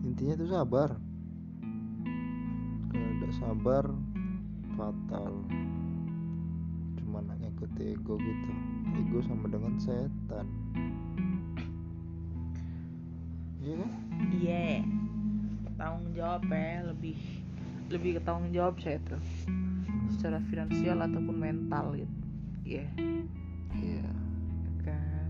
Intinya 0.00 0.34
tuh 0.40 0.48
sabar. 0.48 0.90
Sabar 3.34 3.90
fatal. 4.78 5.32
Cuma 7.02 7.18
nanya 7.20 7.50
ikut 7.50 7.72
ego 7.82 8.14
gitu. 8.16 8.50
Ego 8.94 9.18
sama 9.26 9.50
dengan 9.50 9.74
setan. 9.76 10.46
Iya 13.58 13.74
kan? 13.82 13.90
Iya. 14.38 14.86
Tanggung 15.76 16.14
jawab 16.14 16.46
ya. 16.46 16.88
Lebih 16.94 17.18
lebih 17.90 18.10
ke 18.16 18.20
tanggung 18.22 18.54
jawab 18.54 18.78
saya 18.80 19.02
tuh. 19.04 19.20
Secara 20.14 20.38
finansial 20.46 21.02
ataupun 21.02 21.36
mental 21.36 21.98
gitu. 21.98 22.16
Iya. 22.64 22.86
Iya 23.74 24.08
kan 24.86 25.28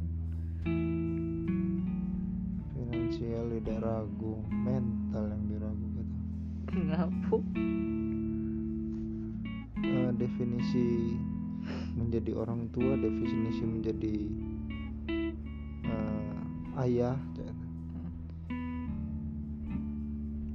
finansial 3.44 3.60
tidak 3.60 3.78
ragu 3.84 4.34
mental 4.50 5.24
yang 5.28 5.44
diragu 5.48 5.86
gitu 5.92 6.14
ngapu? 6.74 7.36
Eh, 9.84 10.10
definisi 10.16 11.14
menjadi 11.94 12.32
orang 12.34 12.72
tua 12.72 12.96
definisi 12.96 13.62
menjadi 13.62 14.14
eh, 15.84 16.82
ayah 16.88 17.16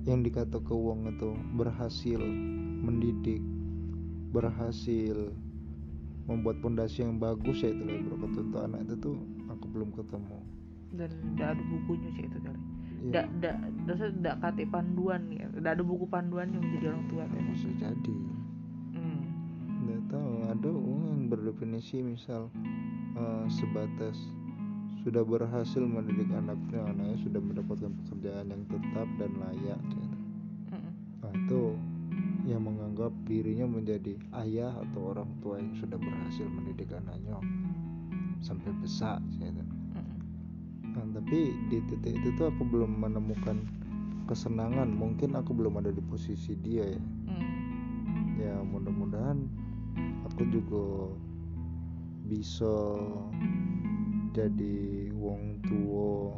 yang 0.10 0.26
dikata 0.26 0.58
ke 0.58 0.74
itu 0.74 1.30
berhasil 1.54 2.22
mendidik 2.82 3.42
berhasil 4.34 5.30
membuat 6.26 6.62
pondasi 6.62 7.06
yang 7.06 7.22
bagus 7.22 7.62
ya 7.62 7.70
itu 7.74 7.84
lah 7.86 8.02
untuk 8.22 8.62
anak 8.62 8.86
itu 8.86 8.96
tuh 9.02 9.18
aku 9.50 9.66
belum 9.70 9.90
ketemu. 9.98 10.38
Dan 10.94 11.10
tidak 11.38 11.58
ada 11.58 11.64
bukunya 11.70 12.10
sih 12.18 12.26
itu 12.26 12.38
kali 12.42 12.69
tidak 13.00 13.26
tidak 13.40 13.56
dasar 13.88 14.10
tidak 14.12 14.36
kate 14.44 14.64
panduan 14.68 15.22
ya 15.32 15.48
tidak 15.56 15.72
ada 15.80 15.84
buku 15.84 16.06
panduan 16.12 16.48
yang 16.52 16.64
menjadi 16.64 16.86
orang 16.92 17.06
tua 17.08 17.24
tuh 17.26 17.42
bisa 17.50 17.70
jadi 17.80 18.18
hmm. 18.96 19.24
nggak 19.88 20.02
tahu 20.12 20.34
ada 20.52 20.70
uang 20.70 21.04
yang 21.08 21.24
berdefinisi 21.32 22.04
misal 22.04 22.52
eh, 23.16 23.46
sebatas 23.48 24.18
sudah 25.08 25.24
berhasil 25.24 25.80
mendidik 25.80 26.28
anaknya 26.36 26.84
anaknya 26.84 27.18
sudah 27.24 27.40
mendapatkan 27.40 27.92
pekerjaan 28.04 28.52
yang 28.52 28.64
tetap 28.68 29.08
dan 29.16 29.32
layak 29.40 29.80
gitu. 29.96 30.16
Mm-mm. 30.76 30.94
nah 31.24 31.32
itu 31.32 31.64
yang 32.44 32.66
menganggap 32.66 33.14
dirinya 33.24 33.70
menjadi 33.70 34.20
ayah 34.44 34.74
atau 34.74 35.16
orang 35.16 35.30
tua 35.40 35.62
yang 35.62 35.72
sudah 35.78 35.96
berhasil 35.96 36.46
mendidik 36.50 36.92
anaknya 36.92 37.38
sampai 38.44 38.74
besar 38.82 39.24
gitu. 39.40 39.79
Nah, 41.00 41.08
tapi 41.16 41.56
di 41.72 41.80
titik 41.88 42.12
itu 42.12 42.36
tuh 42.36 42.52
aku 42.52 42.68
belum 42.68 43.00
menemukan 43.00 43.64
kesenangan 44.28 44.92
mungkin 44.92 45.40
aku 45.40 45.56
belum 45.56 45.80
ada 45.80 45.96
di 45.96 46.04
posisi 46.04 46.60
dia 46.60 46.84
ya 46.84 47.02
Mm. 47.30 47.48
ya 48.36 48.56
mudah-mudahan 48.68 49.48
aku 50.28 50.44
juga 50.52 51.16
bisa 52.28 53.00
jadi 54.36 55.08
wong 55.16 55.64
tua 55.64 56.36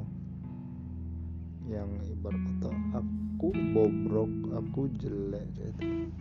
yang 1.66 1.89
ibarat 2.05 2.39
kata 2.62 2.70
aku 3.01 3.49
bobrok 3.74 4.32
aku 4.55 4.88
jelek 5.01 5.49
gitu. 5.57 6.12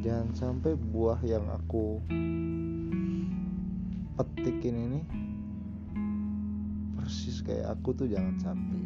jangan 0.00 0.32
sampai 0.32 0.74
buah 0.74 1.20
yang 1.22 1.44
aku 1.52 2.00
petikin 4.18 4.74
ini 4.90 5.00
persis 7.12 7.44
kayak 7.44 7.76
aku 7.76 7.92
tuh 7.92 8.08
jangan 8.08 8.32
sampai 8.40 8.80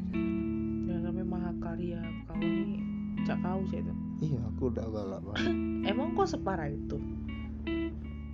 jangan 0.83 1.03
sampai 1.07 1.24
mahakarya 1.31 2.03
kau 2.27 2.35
ini 2.43 2.83
cak 3.22 3.39
kau 3.39 3.62
sih 3.70 3.79
itu. 3.79 3.95
Iya 4.18 4.43
aku 4.51 4.62
udah 4.74 4.87
galak 4.91 5.22
banget. 5.22 5.55
Emang 5.95 6.18
kok 6.18 6.35
separah 6.35 6.66
itu? 6.66 6.99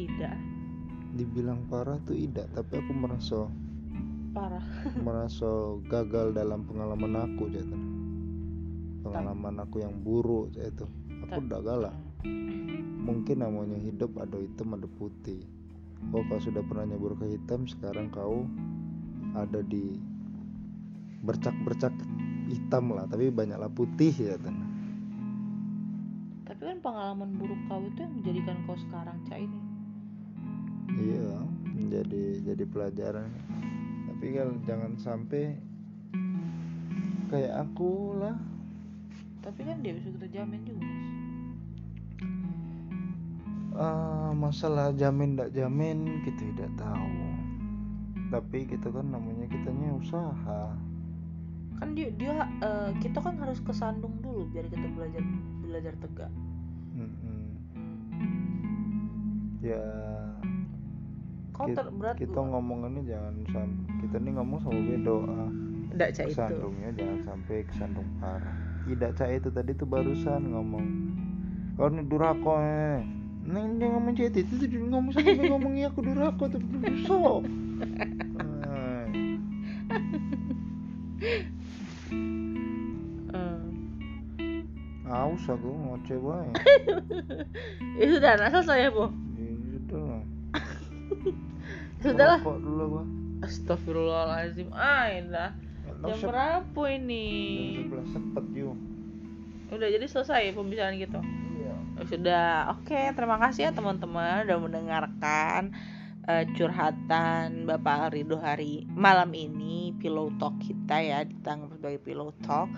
Tidak 0.01 0.37
dibilang 1.13 1.69
parah 1.69 2.01
tuh 2.09 2.17
tidak 2.17 2.49
tapi 2.57 2.81
aku 2.81 2.93
merasa 2.97 3.53
parah. 4.33 4.65
merasa 5.05 5.77
gagal 5.85 6.33
dalam 6.33 6.65
pengalaman 6.65 7.29
aku 7.29 7.53
gitu 7.53 7.77
pengalaman 9.05 9.61
aku 9.61 9.85
yang 9.85 9.93
buruk 10.01 10.57
itu. 10.57 10.89
Aku 11.29 11.45
udah 11.45 11.61
galak. 11.61 11.97
Mungkin 12.97 13.45
namanya 13.45 13.77
hidup 13.77 14.17
ada 14.17 14.41
hitam 14.41 14.73
ada 14.73 14.89
putih. 14.89 15.45
Oh 16.17 16.25
kau 16.33 16.41
sudah 16.41 16.65
pernah 16.65 16.89
nyebur 16.89 17.13
ke 17.21 17.37
hitam 17.37 17.69
sekarang 17.69 18.09
kau 18.09 18.49
ada 19.37 19.61
di 19.65 19.97
bercak-bercak 21.23 21.95
hitam 22.51 22.93
lah 22.93 23.07
tapi 23.09 23.33
banyaklah 23.33 23.71
putih 23.73 24.13
ya 24.13 24.37
kan 24.37 24.73
tapi 26.63 26.79
kan 26.79 26.79
pengalaman 26.85 27.31
buruk 27.41 27.59
kau 27.67 27.83
itu 27.83 28.05
yang 28.05 28.15
menjadikan 28.23 28.57
kau 28.69 28.79
sekarang 28.79 29.19
cak 29.27 29.41
ini. 29.41 29.61
Iya 30.95 31.43
jadi 31.89 32.25
jadi 32.45 32.65
pelajaran. 32.69 33.29
Tapi 34.07 34.27
kan 34.37 34.49
jangan 34.69 34.93
sampai 35.01 35.59
kayak 37.33 37.67
aku 37.67 38.21
lah. 38.21 38.37
Tapi 39.43 39.61
kan 39.67 39.83
dia 39.83 39.97
bisa 39.97 40.13
kita 40.15 40.29
jamin 40.29 40.61
juga 40.63 40.87
Mas. 40.87 41.09
Ah, 43.73 44.31
masalah 44.37 44.93
jamin 44.95 45.35
tidak 45.35 45.51
jamin 45.57 46.21
kita 46.29 46.47
tidak 46.53 46.71
tahu 46.77 47.32
tapi 48.33 48.65
kita 48.65 48.89
kan 48.89 49.13
namanya 49.13 49.45
kitanya 49.45 49.93
usaha. 49.93 50.73
Kan 51.77 51.89
dia 51.93 52.09
dia 52.17 52.49
eh, 52.65 52.91
kita 53.05 53.21
kan 53.21 53.37
harus 53.37 53.61
kesandung 53.61 54.17
dulu 54.25 54.49
biar 54.49 54.73
kita 54.73 54.89
belajar 54.97 55.23
belajar 55.61 55.95
tegak. 56.01 56.33
Mm-mm. 56.93 57.41
ya 59.63 59.79
kau 61.55 61.71
Kit- 61.71 61.79
ter 61.79 61.87
berat 61.95 62.17
kita 62.19 62.35
ngomongannya 62.35 63.07
jangan 63.07 63.35
sampai 63.49 63.93
kita 64.03 64.17
nih 64.19 64.33
ngomong 64.35 64.59
sama 64.59 64.75
gue 64.83 64.99
doa 65.07 65.47
tidak 65.93 66.09
cak 66.17 66.25
itu. 66.25 66.33
Kesandungnya 66.35 66.89
jangan 66.97 67.19
sampai 67.23 67.57
kesandung 67.69 68.09
parah. 68.19 68.57
Tidak 68.89 69.11
cak 69.15 69.31
itu 69.39 69.49
tadi 69.53 69.71
tuh 69.77 69.87
barusan 69.87 70.43
ngomong. 70.51 70.87
Kau 71.77 71.89
nih 71.93 72.05
durako 72.09 72.55
eh. 72.59 73.05
Neng 73.45 73.77
dia 73.77 73.89
ngomong 73.93 74.13
cak 74.17 74.33
itu 74.33 74.53
tuh 74.57 74.67
dia 74.67 74.81
ngomong 74.81 75.13
sama 75.13 75.31
gue 75.37 75.47
ngomong 75.53 75.73
iya 75.77 75.93
aku 75.93 76.01
durako 76.01 76.45
tuh. 76.49 76.61
Busuk 76.61 77.45
Aus 85.33 85.49
aku 85.49 85.65
ngoceh 85.67 86.19
banget. 86.23 86.55
ya 87.97 88.05
sudah 88.07 88.33
nah 88.37 88.49
selesai 88.51 88.79
ya 88.79 88.91
bu 88.91 89.07
Ya 89.35 89.49
sudah 89.81 89.97
lah. 90.05 90.23
sudah 92.03 92.27
lah 92.27 92.39
Kok 92.39 92.59
dulu 92.59 92.85
gua. 92.91 93.05
Astagfirullahaladzim 93.43 94.69
ah 94.71 95.09
indah 95.09 95.51
jam 96.03 96.15
Jam 96.15 96.29
berapa 96.29 96.83
ini 96.93 97.25
sebelas 97.81 98.09
sepet 98.09 98.45
yuk. 98.55 98.77
udah 99.69 99.89
jadi 99.89 100.05
selesai 100.05 100.53
pembicaraan 100.53 100.95
gitu 100.97 101.21
Iya. 101.55 101.75
Ya 101.95 102.03
sudah 102.05 102.47
oke 102.73 103.01
terima 103.13 103.41
kasih 103.41 103.63
ya 103.63 103.73
teman-teman 103.73 104.45
udah 104.45 104.59
mendengarkan 104.59 105.73
eh, 106.25 106.45
curhatan 106.53 107.65
Bapak 107.65 108.13
Rido 108.13 108.37
hari 108.37 108.85
malam 108.89 109.31
ini 109.31 109.73
pillow 109.97 110.29
talk 110.37 110.59
kita 110.59 110.99
ya 110.99 111.23
ditangkap 111.23 111.73
sebagai 111.73 111.99
pillow 112.01 112.31
talk 112.41 112.69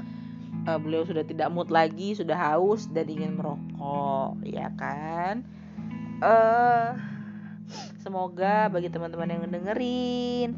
Eh, 0.65 0.81
beliau 0.81 1.05
sudah 1.05 1.21
tidak 1.29 1.53
mood 1.53 1.69
lagi 1.69 2.17
sudah 2.17 2.33
haus 2.41 2.89
dan 2.89 3.05
ingin 3.05 3.37
merokok 3.37 4.41
ya 4.49 4.73
kan 4.81 5.45
eh 6.25 6.97
semoga 8.01 8.73
bagi 8.73 8.89
teman-teman 8.89 9.29
yang 9.29 9.45
dengerin 9.45 10.57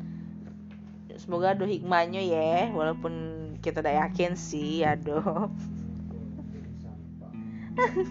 semoga 1.18 1.58
ada 1.58 1.66
hikmahnya 1.66 2.22
ya 2.22 2.70
walaupun 2.70 3.14
kita 3.58 3.82
tidak 3.82 3.98
yakin 4.06 4.38
sih 4.38 4.86
aduh 4.86 5.50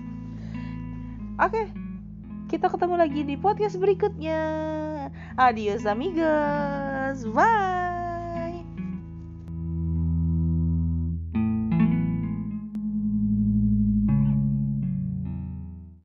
Oke, 1.36 1.68
kita 2.48 2.72
ketemu 2.72 2.96
lagi 2.96 3.28
di 3.28 3.36
podcast 3.36 3.76
berikutnya. 3.76 4.39
Adios 5.36 5.84
amigos, 5.84 7.28
bye. 7.34 7.95